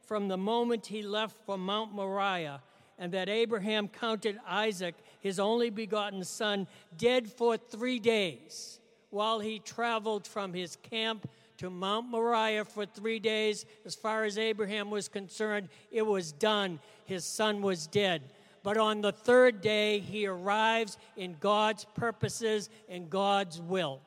from 0.00 0.28
the 0.28 0.36
moment 0.36 0.86
he 0.86 1.02
left 1.02 1.36
for 1.44 1.58
Mount 1.58 1.92
Moriah, 1.92 2.62
and 2.98 3.12
that 3.12 3.28
Abraham 3.28 3.86
counted 3.86 4.38
Isaac, 4.46 4.94
his 5.20 5.38
only 5.38 5.70
begotten 5.70 6.24
son, 6.24 6.66
dead 6.96 7.30
for 7.30 7.56
three 7.56 7.98
days 7.98 8.80
while 9.10 9.38
he 9.40 9.58
traveled 9.58 10.26
from 10.26 10.52
his 10.52 10.76
camp 10.76 11.28
to 11.58 11.70
Mount 11.70 12.08
Moriah 12.08 12.64
for 12.64 12.86
three 12.86 13.18
days. 13.18 13.66
As 13.84 13.94
far 13.94 14.24
as 14.24 14.38
Abraham 14.38 14.90
was 14.90 15.08
concerned, 15.08 15.68
it 15.90 16.06
was 16.06 16.32
done. 16.32 16.80
His 17.04 17.24
son 17.24 17.62
was 17.62 17.86
dead. 17.86 18.22
But 18.62 18.76
on 18.76 19.00
the 19.00 19.12
third 19.12 19.60
day, 19.60 19.98
he 19.98 20.26
arrives 20.26 20.98
in 21.16 21.36
God's 21.40 21.84
purposes 21.84 22.70
and 22.88 23.10
God's 23.10 23.60
will. 23.60 24.00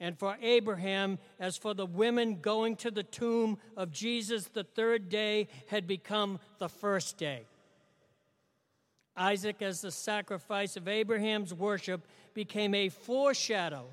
And 0.00 0.18
for 0.18 0.36
Abraham, 0.42 1.18
as 1.38 1.56
for 1.56 1.72
the 1.72 1.86
women 1.86 2.40
going 2.40 2.76
to 2.76 2.90
the 2.90 3.02
tomb 3.02 3.58
of 3.76 3.92
Jesus, 3.92 4.44
the 4.44 4.64
third 4.64 5.08
day 5.08 5.48
had 5.68 5.86
become 5.86 6.40
the 6.58 6.68
first 6.68 7.16
day. 7.16 7.44
Isaac, 9.16 9.62
as 9.62 9.80
the 9.80 9.92
sacrifice 9.92 10.76
of 10.76 10.88
Abraham's 10.88 11.54
worship, 11.54 12.06
became 12.34 12.74
a 12.74 12.88
foreshadow 12.88 13.86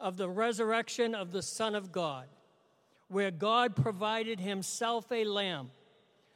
of 0.00 0.16
the 0.16 0.28
resurrection 0.28 1.14
of 1.14 1.32
the 1.32 1.42
Son 1.42 1.74
of 1.74 1.92
God, 1.92 2.26
where 3.08 3.30
God 3.30 3.74
provided 3.74 4.40
himself 4.40 5.10
a 5.10 5.24
lamb, 5.24 5.70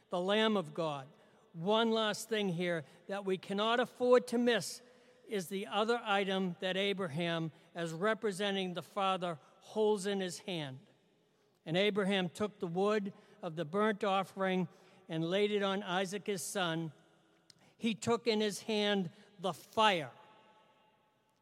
the 0.09 0.19
Lamb 0.19 0.57
of 0.57 0.73
God. 0.73 1.05
One 1.53 1.91
last 1.91 2.29
thing 2.29 2.49
here 2.49 2.83
that 3.07 3.25
we 3.25 3.37
cannot 3.37 3.79
afford 3.79 4.27
to 4.27 4.37
miss 4.37 4.81
is 5.29 5.47
the 5.47 5.67
other 5.71 5.99
item 6.05 6.55
that 6.59 6.77
Abraham, 6.77 7.51
as 7.75 7.93
representing 7.93 8.73
the 8.73 8.81
Father, 8.81 9.37
holds 9.61 10.05
in 10.05 10.19
his 10.19 10.39
hand. 10.39 10.79
And 11.65 11.77
Abraham 11.77 12.29
took 12.29 12.59
the 12.59 12.67
wood 12.67 13.13
of 13.41 13.55
the 13.55 13.65
burnt 13.65 14.03
offering 14.03 14.67
and 15.09 15.23
laid 15.23 15.51
it 15.51 15.63
on 15.63 15.83
Isaac 15.83 16.27
his 16.27 16.41
son. 16.41 16.91
He 17.77 17.93
took 17.93 18.27
in 18.27 18.41
his 18.41 18.61
hand 18.61 19.09
the 19.39 19.53
fire. 19.53 20.11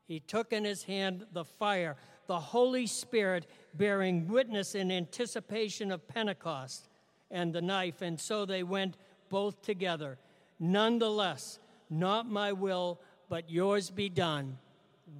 He 0.07 0.19
took 0.19 0.51
in 0.51 0.65
his 0.65 0.83
hand 0.83 1.25
the 1.31 1.45
fire 1.45 1.95
the 2.31 2.39
Holy 2.39 2.87
Spirit 2.87 3.45
bearing 3.73 4.25
witness 4.25 4.73
in 4.73 4.89
anticipation 4.89 5.91
of 5.91 6.07
Pentecost 6.07 6.87
and 7.29 7.51
the 7.51 7.61
knife, 7.61 8.01
and 8.01 8.17
so 8.17 8.45
they 8.45 8.63
went 8.63 8.95
both 9.27 9.61
together. 9.61 10.17
Nonetheless, 10.57 11.59
not 11.89 12.25
my 12.31 12.53
will, 12.53 13.01
but 13.27 13.49
yours 13.49 13.89
be 13.89 14.07
done. 14.07 14.57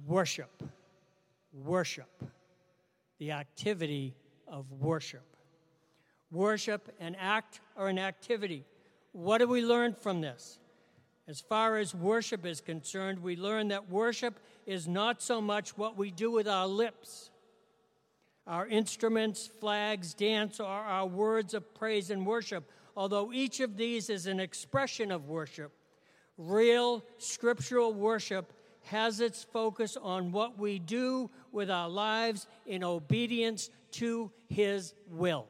Worship. 0.06 0.62
Worship. 1.52 2.08
The 3.18 3.32
activity 3.32 4.14
of 4.48 4.72
worship. 4.72 5.36
Worship, 6.30 6.94
an 6.98 7.14
act 7.16 7.60
or 7.76 7.88
an 7.88 7.98
activity. 7.98 8.64
What 9.12 9.36
do 9.36 9.48
we 9.48 9.60
learn 9.60 9.92
from 9.92 10.22
this? 10.22 10.58
As 11.32 11.40
far 11.40 11.78
as 11.78 11.94
worship 11.94 12.44
is 12.44 12.60
concerned, 12.60 13.22
we 13.22 13.36
learn 13.36 13.68
that 13.68 13.88
worship 13.88 14.38
is 14.66 14.86
not 14.86 15.22
so 15.22 15.40
much 15.40 15.78
what 15.78 15.96
we 15.96 16.10
do 16.10 16.30
with 16.30 16.46
our 16.46 16.66
lips. 16.66 17.30
Our 18.46 18.66
instruments, 18.66 19.46
flags, 19.46 20.12
dance 20.12 20.60
are 20.60 20.84
our 20.84 21.06
words 21.06 21.54
of 21.54 21.74
praise 21.74 22.10
and 22.10 22.26
worship, 22.26 22.70
although 22.94 23.32
each 23.32 23.60
of 23.60 23.78
these 23.78 24.10
is 24.10 24.26
an 24.26 24.40
expression 24.40 25.10
of 25.10 25.30
worship. 25.30 25.72
Real 26.36 27.02
scriptural 27.16 27.94
worship 27.94 28.52
has 28.82 29.22
its 29.22 29.42
focus 29.42 29.96
on 29.96 30.32
what 30.32 30.58
we 30.58 30.78
do 30.78 31.30
with 31.50 31.70
our 31.70 31.88
lives 31.88 32.46
in 32.66 32.84
obedience 32.84 33.70
to 33.92 34.30
His 34.50 34.92
will. 35.08 35.46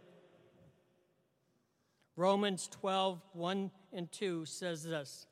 Romans 2.15 2.69
12, 2.71 3.21
1 3.33 3.71
and 3.93 4.13
2 4.13 4.45
says 4.45 4.85
this 4.85 5.27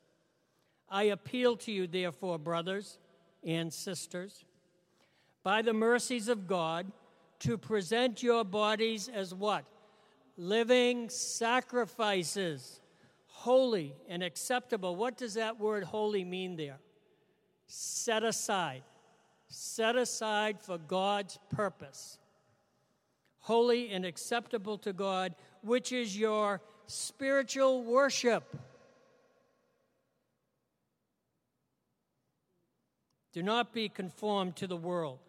I 0.91 1.03
appeal 1.03 1.55
to 1.57 1.71
you, 1.71 1.87
therefore, 1.87 2.37
brothers 2.37 2.99
and 3.43 3.73
sisters, 3.73 4.45
by 5.41 5.61
the 5.61 5.73
mercies 5.73 6.27
of 6.27 6.47
God, 6.47 6.91
to 7.39 7.57
present 7.57 8.21
your 8.21 8.43
bodies 8.43 9.09
as 9.11 9.33
what? 9.33 9.65
living 10.37 11.07
sacrifices, 11.09 12.81
holy 13.27 13.93
and 14.09 14.23
acceptable. 14.23 14.95
What 14.95 15.17
does 15.17 15.35
that 15.35 15.59
word 15.59 15.83
holy 15.83 16.23
mean 16.23 16.55
there? 16.55 16.79
Set 17.67 18.23
aside. 18.23 18.83
Set 19.47 19.95
aside 19.95 20.59
for 20.59 20.77
God's 20.77 21.37
purpose. 21.49 22.17
Holy 23.39 23.91
and 23.91 24.05
acceptable 24.05 24.77
to 24.79 24.93
God, 24.93 25.35
which 25.61 25.91
is 25.91 26.17
your 26.17 26.61
spiritual 26.87 27.83
worship. 27.83 28.55
Do 33.33 33.41
not 33.41 33.73
be 33.73 33.87
conformed 33.87 34.55
to 34.57 34.67
the 34.67 34.77
world, 34.77 35.19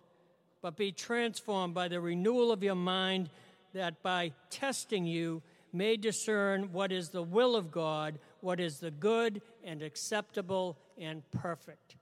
but 0.61 0.77
be 0.77 0.91
transformed 0.91 1.75
by 1.75 1.89
the 1.89 2.01
renewal 2.01 2.51
of 2.51 2.63
your 2.63 2.75
mind, 2.75 3.31
that 3.75 4.03
by 4.03 4.33
testing 4.51 5.07
you 5.07 5.43
may 5.73 5.97
discern 5.97 6.73
what 6.73 6.93
is 6.93 7.11
the 7.11 7.23
will 7.23 7.55
of 7.57 7.71
God, 7.71 8.19
what 8.41 8.61
is 8.61 8.79
the 8.79 8.91
good 8.91 9.41
and 9.65 9.83
acceptable 9.83 10.77
and 10.99 11.23
perfect. 11.31 11.97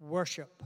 Worship. 0.00 0.62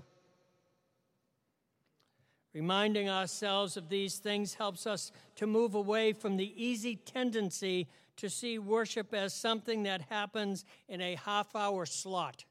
Reminding 2.55 3.11
ourselves 3.11 3.77
of 3.77 3.91
these 3.91 4.17
things 4.17 4.55
helps 4.55 4.87
us 4.87 5.13
to 5.35 5.47
move 5.47 5.75
away 5.75 6.15
from 6.15 6.37
the 6.37 6.55
easy 6.57 6.97
tendency 6.97 7.87
to 8.17 8.31
see 8.31 8.59
worship 8.59 9.13
as 9.13 9.35
something 9.35 9.83
that 9.83 10.01
happens 10.09 10.65
in 10.89 11.03
a 11.03 11.17
half 11.17 11.55
hour 11.55 11.85
slot 11.85 12.45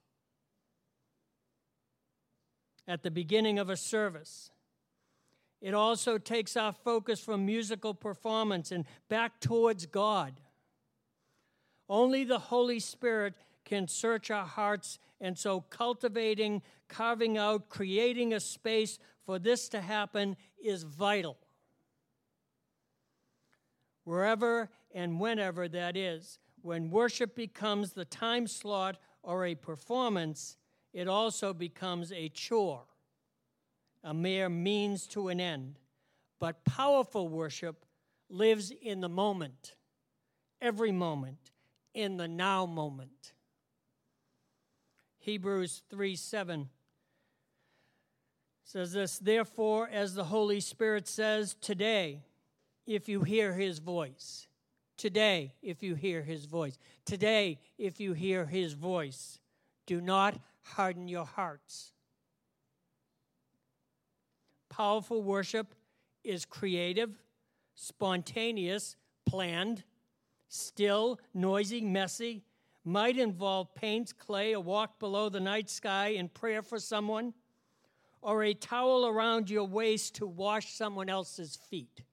at 2.87 3.03
the 3.03 3.11
beginning 3.11 3.59
of 3.59 3.69
a 3.69 3.77
service. 3.77 4.51
It 5.61 5.73
also 5.73 6.17
takes 6.17 6.55
our 6.55 6.73
focus 6.73 7.19
from 7.19 7.45
musical 7.45 7.93
performance 7.93 8.71
and 8.71 8.85
back 9.09 9.39
towards 9.39 9.85
God. 9.85 10.39
Only 11.89 12.23
the 12.23 12.39
Holy 12.39 12.79
Spirit 12.79 13.33
can 13.63 13.87
search 13.87 14.29
our 14.29 14.45
hearts, 14.45 14.99
and 15.19 15.37
so 15.37 15.61
cultivating, 15.61 16.61
carving 16.87 17.37
out, 17.37 17.69
creating 17.69 18.33
a 18.33 18.39
space 18.39 18.99
for 19.25 19.39
this 19.39 19.69
to 19.69 19.81
happen 19.81 20.37
is 20.63 20.83
vital. 20.83 21.37
Wherever 24.03 24.69
and 24.93 25.19
whenever 25.19 25.67
that 25.67 25.97
is, 25.97 26.37
when 26.61 26.91
worship 26.91 27.35
becomes 27.35 27.93
the 27.93 28.05
time 28.05 28.45
slot 28.45 28.97
or 29.23 29.45
a 29.45 29.55
performance, 29.55 30.57
it 30.95 31.09
also 31.09 31.53
becomes 31.53 32.13
a 32.13 32.29
chore, 32.29 32.85
a 34.01 34.13
mere 34.13 34.47
means 34.47 35.05
to 35.07 35.27
an 35.27 35.41
end. 35.41 35.77
But 36.39 36.63
powerful 36.63 37.27
worship 37.27 37.85
lives 38.29 38.71
in 38.81 39.01
the 39.01 39.09
moment, 39.09 39.75
every 40.61 40.93
moment, 40.93 41.51
in 41.93 42.15
the 42.15 42.29
now 42.29 42.65
moment. 42.65 43.33
Hebrews 45.19 45.81
3 45.89 46.15
7 46.15 46.69
says 48.63 48.93
this 48.93 49.19
Therefore, 49.19 49.89
as 49.91 50.13
the 50.13 50.23
Holy 50.23 50.61
Spirit 50.61 51.09
says, 51.09 51.57
today, 51.59 52.23
if 52.87 53.09
you 53.09 53.23
hear 53.23 53.51
his 53.51 53.79
voice, 53.79 54.47
today, 54.95 55.55
if 55.61 55.83
you 55.83 55.95
hear 55.95 56.21
his 56.21 56.45
voice, 56.45 56.77
today, 57.03 57.59
if 57.77 57.99
you 57.99 58.13
hear 58.13 58.45
his 58.45 58.73
voice, 58.73 59.39
do 59.85 59.99
not 59.99 60.39
harden 60.65 61.07
your 61.07 61.25
hearts. 61.25 61.91
Powerful 64.69 65.23
worship 65.23 65.73
is 66.23 66.43
creative, 66.43 67.11
spontaneous, 67.75 68.95
planned, 69.25 69.83
still, 70.49 71.19
noisy, 71.33 71.81
messy, 71.81 72.43
might 72.83 73.17
involve 73.17 73.73
paints, 73.73 74.11
clay, 74.11 74.53
a 74.53 74.59
walk 74.59 74.99
below 74.99 75.29
the 75.29 75.39
night 75.39 75.69
sky 75.69 76.07
in 76.09 76.29
prayer 76.29 76.61
for 76.61 76.79
someone, 76.79 77.33
or 78.21 78.43
a 78.43 78.53
towel 78.53 79.07
around 79.07 79.49
your 79.49 79.65
waist 79.65 80.15
to 80.15 80.27
wash 80.27 80.73
someone 80.73 81.09
else's 81.09 81.55
feet. 81.55 82.03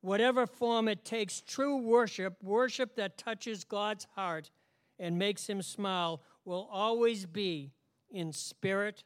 Whatever 0.00 0.46
form 0.46 0.88
it 0.88 1.04
takes, 1.04 1.40
true 1.40 1.76
worship, 1.76 2.42
worship 2.42 2.94
that 2.96 3.18
touches 3.18 3.64
God's 3.64 4.06
heart 4.14 4.50
and 4.98 5.18
makes 5.18 5.48
him 5.48 5.62
smile, 5.62 6.22
will 6.44 6.68
always 6.72 7.26
be 7.26 7.72
in 8.10 8.32
spirit 8.32 9.04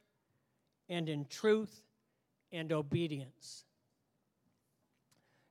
and 0.88 1.08
in 1.08 1.24
truth 1.24 1.82
and 2.52 2.72
obedience. 2.72 3.64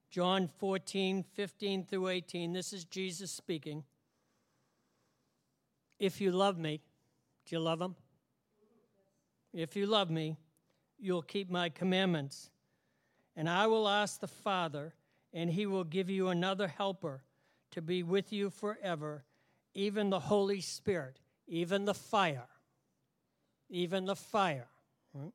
John 0.10 0.50
14, 0.60 1.24
15 1.24 1.86
through 1.86 2.10
18. 2.10 2.54
This 2.54 2.74
is 2.74 2.84
Jesus 2.86 3.32
speaking. 3.32 3.84
If 6.00 6.20
you 6.20 6.32
love 6.32 6.58
me, 6.58 6.82
do 7.46 7.56
you 7.56 7.60
love 7.60 7.82
him? 7.82 7.96
If 9.54 9.76
you 9.76 9.86
love 9.86 10.10
me, 10.10 10.38
you'll 11.00 11.22
keep 11.22 11.50
my 11.50 11.70
commandments. 11.70 12.50
And 13.36 13.50
I 13.50 13.68
will 13.68 13.88
ask 13.88 14.20
the 14.20 14.28
Father, 14.28 14.94
and 15.34 15.50
he 15.50 15.66
will 15.66 15.84
give 15.84 16.10
you 16.10 16.28
another 16.28 16.68
helper 16.68 17.24
to 17.72 17.82
be 17.82 18.04
with 18.04 18.34
you 18.34 18.50
forever, 18.50 19.24
even 19.74 20.10
the 20.10 20.20
Holy 20.20 20.62
Spirit 20.62 21.20
even 21.52 21.84
the 21.84 21.94
fire, 21.94 22.48
even 23.70 24.06
the 24.06 24.16
fire, 24.16 24.70
right? 25.14 25.34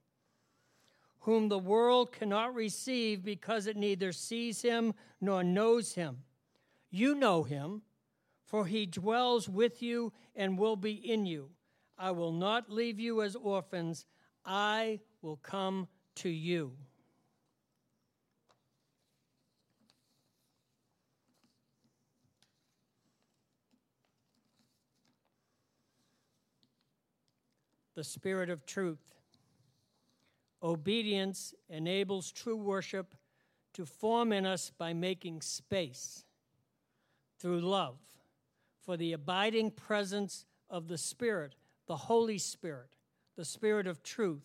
whom 1.20 1.48
the 1.48 1.58
world 1.58 2.10
cannot 2.10 2.54
receive 2.54 3.22
because 3.22 3.66
it 3.66 3.76
neither 3.76 4.12
sees 4.12 4.62
him 4.62 4.94
nor 5.20 5.44
knows 5.44 5.94
him. 5.94 6.16
You 6.90 7.14
know 7.14 7.42
him, 7.42 7.82
for 8.46 8.66
he 8.66 8.86
dwells 8.86 9.46
with 9.46 9.82
you 9.82 10.12
and 10.34 10.58
will 10.58 10.76
be 10.76 10.92
in 10.92 11.26
you. 11.26 11.50
I 11.98 12.12
will 12.12 12.32
not 12.32 12.70
leave 12.70 12.98
you 12.98 13.20
as 13.20 13.36
orphans, 13.36 14.06
I 14.42 15.00
will 15.20 15.36
come 15.36 15.86
to 16.16 16.30
you. 16.30 16.72
The 27.96 28.04
Spirit 28.04 28.50
of 28.50 28.64
truth. 28.66 29.14
Obedience 30.62 31.54
enables 31.68 32.30
true 32.30 32.56
worship 32.56 33.14
to 33.72 33.84
form 33.84 34.32
in 34.32 34.46
us 34.46 34.70
by 34.78 34.92
making 34.92 35.40
space 35.40 36.24
through 37.40 37.60
love 37.60 37.98
for 38.84 38.96
the 38.96 39.12
abiding 39.12 39.70
presence 39.70 40.44
of 40.70 40.88
the 40.88 40.98
Spirit, 40.98 41.54
the 41.86 41.96
Holy 41.96 42.38
Spirit, 42.38 42.90
the 43.34 43.44
Spirit 43.44 43.86
of 43.86 44.02
truth, 44.02 44.44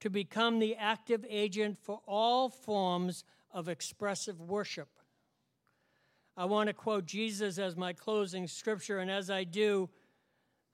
to 0.00 0.08
become 0.08 0.58
the 0.58 0.76
active 0.76 1.26
agent 1.28 1.78
for 1.78 2.00
all 2.06 2.48
forms 2.48 3.24
of 3.52 3.68
expressive 3.68 4.40
worship. 4.40 4.88
I 6.36 6.44
want 6.44 6.68
to 6.68 6.72
quote 6.72 7.06
Jesus 7.06 7.58
as 7.58 7.76
my 7.76 7.92
closing 7.92 8.46
scripture, 8.46 8.98
and 8.98 9.10
as 9.10 9.28
I 9.28 9.44
do, 9.44 9.90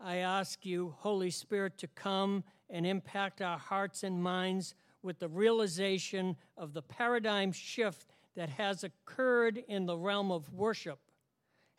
I 0.00 0.16
ask 0.16 0.64
you, 0.64 0.94
Holy 0.98 1.30
Spirit, 1.30 1.78
to 1.78 1.87
come 1.88 2.44
and 2.70 2.87
impact 2.87 3.42
our 3.42 3.58
hearts 3.58 4.02
and 4.02 4.22
minds 4.22 4.74
with 5.02 5.18
the 5.18 5.28
realization 5.28 6.37
of 6.56 6.72
the 6.72 6.82
paradigm 6.82 7.52
shift 7.52 8.06
that 8.37 8.48
has 8.50 8.84
occurred 8.84 9.62
in 9.68 9.87
the 9.87 9.96
realm 9.96 10.30
of 10.30 10.52
worship 10.52 11.00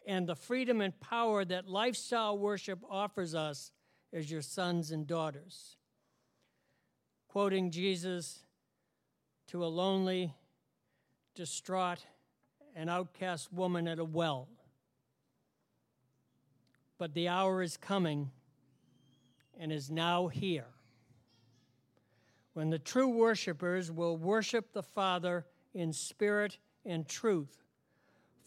and 0.05 0.27
the 0.27 0.35
freedom 0.35 0.81
and 0.81 0.99
power 0.99 1.45
that 1.45 1.67
lifestyle 1.67 2.37
worship 2.37 2.79
offers 2.89 3.35
us 3.35 3.71
as 4.11 4.31
your 4.31 4.41
sons 4.41 4.91
and 4.91 5.05
daughters. 5.05 5.77
Quoting 7.27 7.69
Jesus 7.69 8.39
to 9.47 9.63
a 9.63 9.67
lonely, 9.67 10.33
distraught, 11.35 12.05
and 12.75 12.89
outcast 12.89 13.53
woman 13.53 13.87
at 13.87 13.99
a 13.99 14.03
well 14.03 14.47
but 16.99 17.13
the 17.13 17.29
hour 17.29 17.63
is 17.63 17.77
coming 17.77 18.29
and 19.57 19.71
is 19.71 19.89
now 19.89 20.27
here 20.27 20.67
when 22.53 22.69
the 22.69 22.77
true 22.77 23.07
worshipers 23.07 23.89
will 23.89 24.17
worship 24.17 24.73
the 24.73 24.83
Father 24.83 25.45
in 25.73 25.93
spirit 25.93 26.57
and 26.85 27.07
truth. 27.07 27.63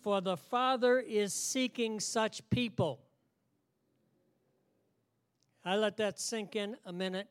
For 0.02 0.20
the 0.20 0.36
Father 0.36 0.98
is 0.98 1.32
seeking 1.32 1.98
such 1.98 2.48
people. 2.50 3.00
I 5.64 5.76
let 5.76 5.96
that 5.96 6.20
sink 6.20 6.56
in 6.56 6.76
a 6.84 6.92
minute. 6.92 7.28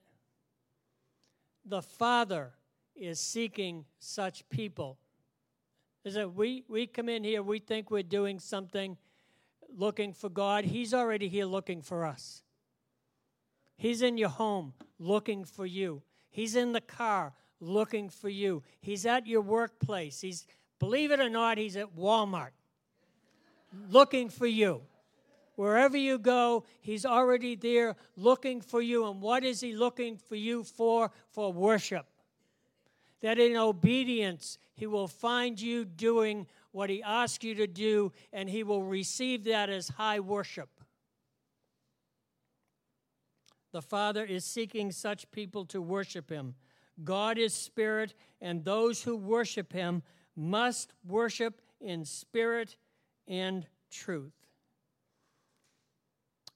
The 1.65 1.83
Father 1.83 2.53
is 2.95 3.19
seeking 3.19 3.85
such 3.99 4.47
people. 4.49 4.97
Is 6.03 6.15
it 6.15 6.33
we, 6.33 6.63
we 6.67 6.87
come 6.87 7.09
in 7.09 7.23
here, 7.23 7.43
we 7.43 7.59
think 7.59 7.91
we're 7.91 8.01
doing 8.01 8.39
something 8.39 8.97
looking 9.75 10.13
for 10.13 10.29
God, 10.29 10.65
He's 10.65 10.93
already 10.93 11.27
here 11.27 11.45
looking 11.45 11.81
for 11.81 12.05
us. 12.05 12.43
He's 13.77 14.01
in 14.01 14.17
your 14.17 14.29
home 14.29 14.73
looking 14.99 15.43
for 15.43 15.65
you. 15.65 16.03
He's 16.29 16.55
in 16.55 16.71
the 16.71 16.81
car 16.81 17.33
looking 17.59 18.09
for 18.09 18.29
you. 18.29 18.63
He's 18.79 19.05
at 19.05 19.27
your 19.27 19.41
workplace. 19.41 20.21
He's 20.21 20.45
Believe 20.81 21.11
it 21.11 21.19
or 21.19 21.29
not, 21.29 21.59
he's 21.59 21.77
at 21.77 21.95
Walmart 21.95 22.49
looking 23.91 24.29
for 24.29 24.47
you. 24.47 24.81
Wherever 25.53 25.95
you 25.95 26.17
go, 26.17 26.63
he's 26.79 27.05
already 27.05 27.55
there 27.55 27.95
looking 28.15 28.61
for 28.61 28.81
you. 28.81 29.07
And 29.07 29.21
what 29.21 29.43
is 29.43 29.61
he 29.61 29.73
looking 29.73 30.17
for 30.17 30.35
you 30.35 30.63
for? 30.63 31.11
For 31.29 31.53
worship. 31.53 32.07
That 33.21 33.37
in 33.37 33.55
obedience, 33.55 34.57
he 34.73 34.87
will 34.87 35.07
find 35.07 35.61
you 35.61 35.85
doing 35.85 36.47
what 36.71 36.89
he 36.89 37.03
asks 37.03 37.43
you 37.43 37.55
to 37.55 37.67
do, 37.67 38.11
and 38.31 38.49
he 38.49 38.63
will 38.63 38.83
receive 38.83 39.43
that 39.45 39.69
as 39.69 39.89
high 39.89 40.19
worship. 40.19 40.69
The 43.71 43.81
Father 43.81 44.25
is 44.25 44.43
seeking 44.43 44.91
such 44.91 45.29
people 45.31 45.65
to 45.65 45.81
worship 45.81 46.29
him. 46.29 46.55
God 47.03 47.37
is 47.37 47.53
spirit, 47.53 48.13
and 48.41 48.63
those 48.63 49.03
who 49.03 49.15
worship 49.15 49.73
him 49.73 50.03
must 50.35 50.93
worship 51.07 51.61
in 51.79 52.05
spirit 52.05 52.77
and 53.27 53.65
truth. 53.89 54.33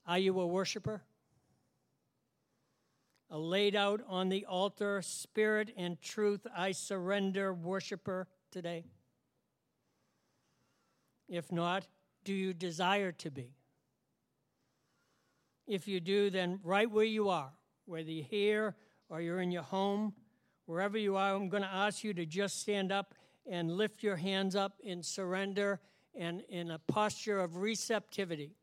Are 0.08 0.20
you 0.20 0.40
a 0.40 0.48
worshiper? 0.48 1.02
A 3.32 3.40
laid 3.40 3.76
out 3.76 4.02
on 4.08 4.30
the 4.30 4.46
altar, 4.46 5.02
spirit 5.02 5.72
and 5.76 6.00
truth, 6.00 6.46
I 6.56 6.74
surrender 6.74 7.54
worshiper 7.54 8.28
today? 8.52 8.86
If 11.28 11.52
not, 11.52 11.88
do 12.24 12.34
you 12.34 12.54
desire 12.54 13.12
to 13.14 13.32
be? 13.32 13.56
If 15.68 15.88
you 15.88 16.00
do, 16.00 16.30
then 16.30 16.60
right 16.64 16.90
where 16.90 17.06
you 17.06 17.30
are, 17.30 17.52
whether 17.86 18.12
you're 18.12 18.26
here 18.26 18.76
or 19.10 19.22
you're 19.22 19.42
in 19.42 19.52
your 19.52 19.64
home, 19.64 20.14
wherever 20.66 20.98
you 20.98 21.16
are, 21.16 21.36
I'm 21.36 21.50
going 21.50 21.64
to 21.64 21.74
ask 21.74 22.04
you 22.04 22.14
to 22.14 22.26
just 22.26 22.62
stand 22.62 22.92
up 22.92 23.16
and 23.48 23.72
lift 23.72 24.04
your 24.04 24.16
hands 24.16 24.56
up 24.56 24.80
in 24.84 25.02
surrender 25.02 25.80
and 26.16 26.42
in 26.50 26.72
a 26.72 26.80
posture 26.80 27.40
of 27.40 27.58
receptivity. 27.58 28.56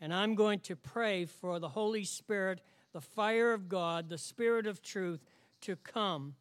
And 0.00 0.12
I'm 0.12 0.34
going 0.34 0.60
to 0.60 0.76
pray 0.76 1.26
for 1.26 1.58
the 1.58 1.68
Holy 1.68 2.04
Spirit, 2.04 2.60
the 2.92 3.00
fire 3.00 3.52
of 3.52 3.68
God, 3.68 4.08
the 4.08 4.18
Spirit 4.18 4.66
of 4.66 4.82
truth 4.82 5.24
to 5.62 5.76
come 5.76 6.34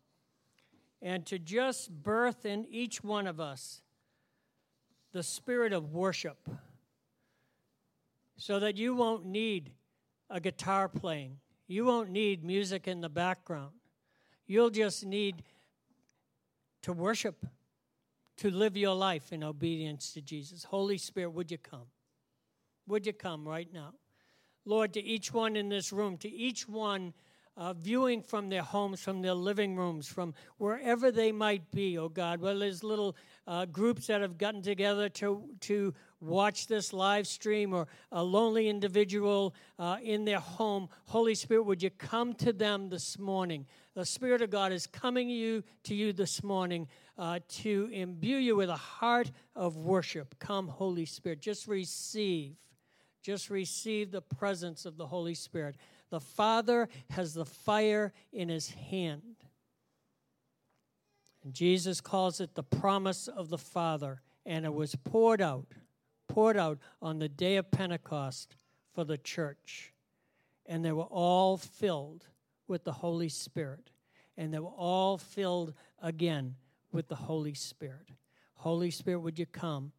and 1.01 1.25
to 1.27 1.39
just 1.39 1.91
birth 1.91 2.45
in 2.45 2.65
each 2.69 3.04
one 3.04 3.27
of 3.27 3.39
us 3.39 3.82
the 5.12 5.24
spirit 5.24 5.74
of 5.74 5.93
worship 5.93 6.50
so 8.38 8.60
that 8.60 8.78
you 8.78 8.95
won't 8.95 9.26
need 9.26 9.71
a 10.30 10.39
guitar 10.39 10.88
playing. 10.88 11.38
You 11.67 11.86
won't 11.86 12.10
need 12.10 12.43
music 12.43 12.88
in 12.88 13.02
the 13.02 13.10
background. 13.10 13.71
You'll 14.47 14.69
just 14.69 15.06
need 15.06 15.43
to 16.82 16.93
worship, 16.93 17.45
to 18.38 18.50
live 18.50 18.76
your 18.76 18.95
life 18.95 19.32
in 19.32 19.43
obedience 19.43 20.13
to 20.13 20.21
Jesus. 20.21 20.63
Holy 20.63 20.97
Spirit, 20.97 21.32
would 21.32 21.52
you 21.52 21.58
come? 21.58 21.88
Would 22.88 23.06
you 23.06 23.13
come 23.13 23.47
right 23.47 23.71
now? 23.71 23.93
Lord, 24.65 24.93
to 24.93 25.04
each 25.04 25.34
one 25.34 25.56
in 25.56 25.69
this 25.69 25.91
room, 25.93 26.17
to 26.17 26.30
each 26.30 26.67
one 26.67 27.13
uh, 27.57 27.73
viewing 27.73 28.21
from 28.21 28.49
their 28.49 28.61
homes, 28.61 29.01
from 29.01 29.21
their 29.21 29.33
living 29.33 29.75
rooms, 29.75 30.07
from 30.07 30.33
wherever 30.57 31.11
they 31.11 31.31
might 31.31 31.69
be, 31.71 31.97
oh 31.97 32.09
God. 32.09 32.39
Well, 32.39 32.59
there's 32.59 32.83
little 32.83 33.15
uh, 33.47 33.65
groups 33.65 34.07
that 34.07 34.21
have 34.21 34.37
gotten 34.37 34.61
together 34.61 35.09
to, 35.09 35.43
to 35.61 35.93
watch 36.21 36.67
this 36.67 36.93
live 36.93 37.27
stream 37.27 37.73
or 37.73 37.87
a 38.11 38.23
lonely 38.23 38.69
individual 38.69 39.53
uh, 39.77 39.97
in 40.01 40.23
their 40.23 40.39
home. 40.39 40.87
Holy 41.05 41.35
Spirit, 41.35 41.63
would 41.63 41.83
you 41.83 41.89
come 41.89 42.33
to 42.35 42.53
them 42.53 42.89
this 42.89 43.19
morning? 43.19 43.65
The 43.95 44.05
Spirit 44.05 44.41
of 44.41 44.49
God 44.49 44.71
is 44.71 44.87
coming 44.87 45.29
you, 45.29 45.63
to 45.83 45.93
you 45.93 46.13
this 46.13 46.43
morning 46.43 46.87
uh, 47.17 47.39
to 47.49 47.89
imbue 47.91 48.37
you 48.37 48.55
with 48.55 48.69
a 48.69 48.75
heart 48.75 49.29
of 49.55 49.75
worship. 49.75 50.35
Come, 50.39 50.67
Holy 50.67 51.05
Spirit. 51.05 51.41
Just 51.41 51.67
receive. 51.67 52.55
Just 53.21 53.49
receive 53.49 54.11
the 54.11 54.21
presence 54.21 54.85
of 54.85 54.97
the 54.97 55.05
Holy 55.05 55.35
Spirit. 55.35 55.75
The 56.12 56.19
Father 56.19 56.89
has 57.12 57.34
the 57.34 57.45
fire 57.45 58.13
in 58.32 58.50
his 58.50 58.69
hand. 58.69 59.38
And 61.43 61.54
Jesus 61.54 62.02
calls 62.02 62.39
it 62.39 62.54
the 62.54 62.63
promise 62.63 63.28
of 63.28 63.50
the 63.50 63.58
Father, 63.58 64.21
and 64.45 64.65
it 64.65 64.74
was 64.74 64.93
poured 64.93 65.41
out, 65.41 65.65
poured 66.28 66.58
out 66.58 66.78
on 67.02 67.17
the 67.17 67.30
day 67.30 67.56
of 67.56 67.71
Pentecost 67.71 68.56
for 68.93 69.06
the 69.06 69.17
church. 69.17 69.93
And 70.65 70.86
they 70.86 70.91
were 70.91 71.04
all 71.04 71.58
filled 71.58 72.28
with 72.67 72.84
the 72.84 72.91
Holy 72.91 73.30
Spirit. 73.30 73.89
And 74.38 74.54
they 74.54 74.60
were 74.60 74.67
all 74.67 75.17
filled 75.17 75.74
again 76.02 76.56
with 76.91 77.08
the 77.08 77.15
Holy 77.15 77.54
Spirit. 77.54 78.10
Holy 78.56 78.91
Spirit, 78.91 79.19
would 79.21 79.39
you 79.39 79.45
come? 79.45 79.93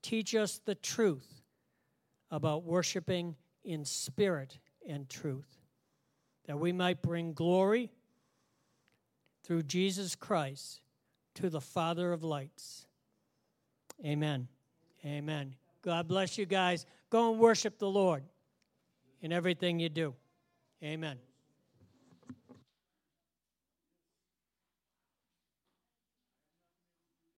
Teach 0.00 0.34
us 0.34 0.60
the 0.64 0.74
truth 0.74 1.42
about 2.30 2.62
worshiping 2.62 3.36
in 3.64 3.84
spirit 3.84 4.58
and 4.88 5.08
truth, 5.08 5.58
that 6.46 6.58
we 6.58 6.72
might 6.72 7.02
bring 7.02 7.32
glory 7.32 7.90
through 9.42 9.62
Jesus 9.62 10.14
Christ 10.14 10.80
to 11.34 11.50
the 11.50 11.60
Father 11.60 12.12
of 12.12 12.22
lights. 12.22 12.86
Amen. 14.04 14.48
Amen. 15.04 15.54
God 15.82 16.08
bless 16.08 16.38
you 16.38 16.46
guys. 16.46 16.86
Go 17.10 17.30
and 17.30 17.40
worship 17.40 17.78
the 17.78 17.88
Lord 17.88 18.24
in 19.20 19.32
everything 19.32 19.78
you 19.78 19.88
do. 19.88 20.14
Amen. 20.82 21.18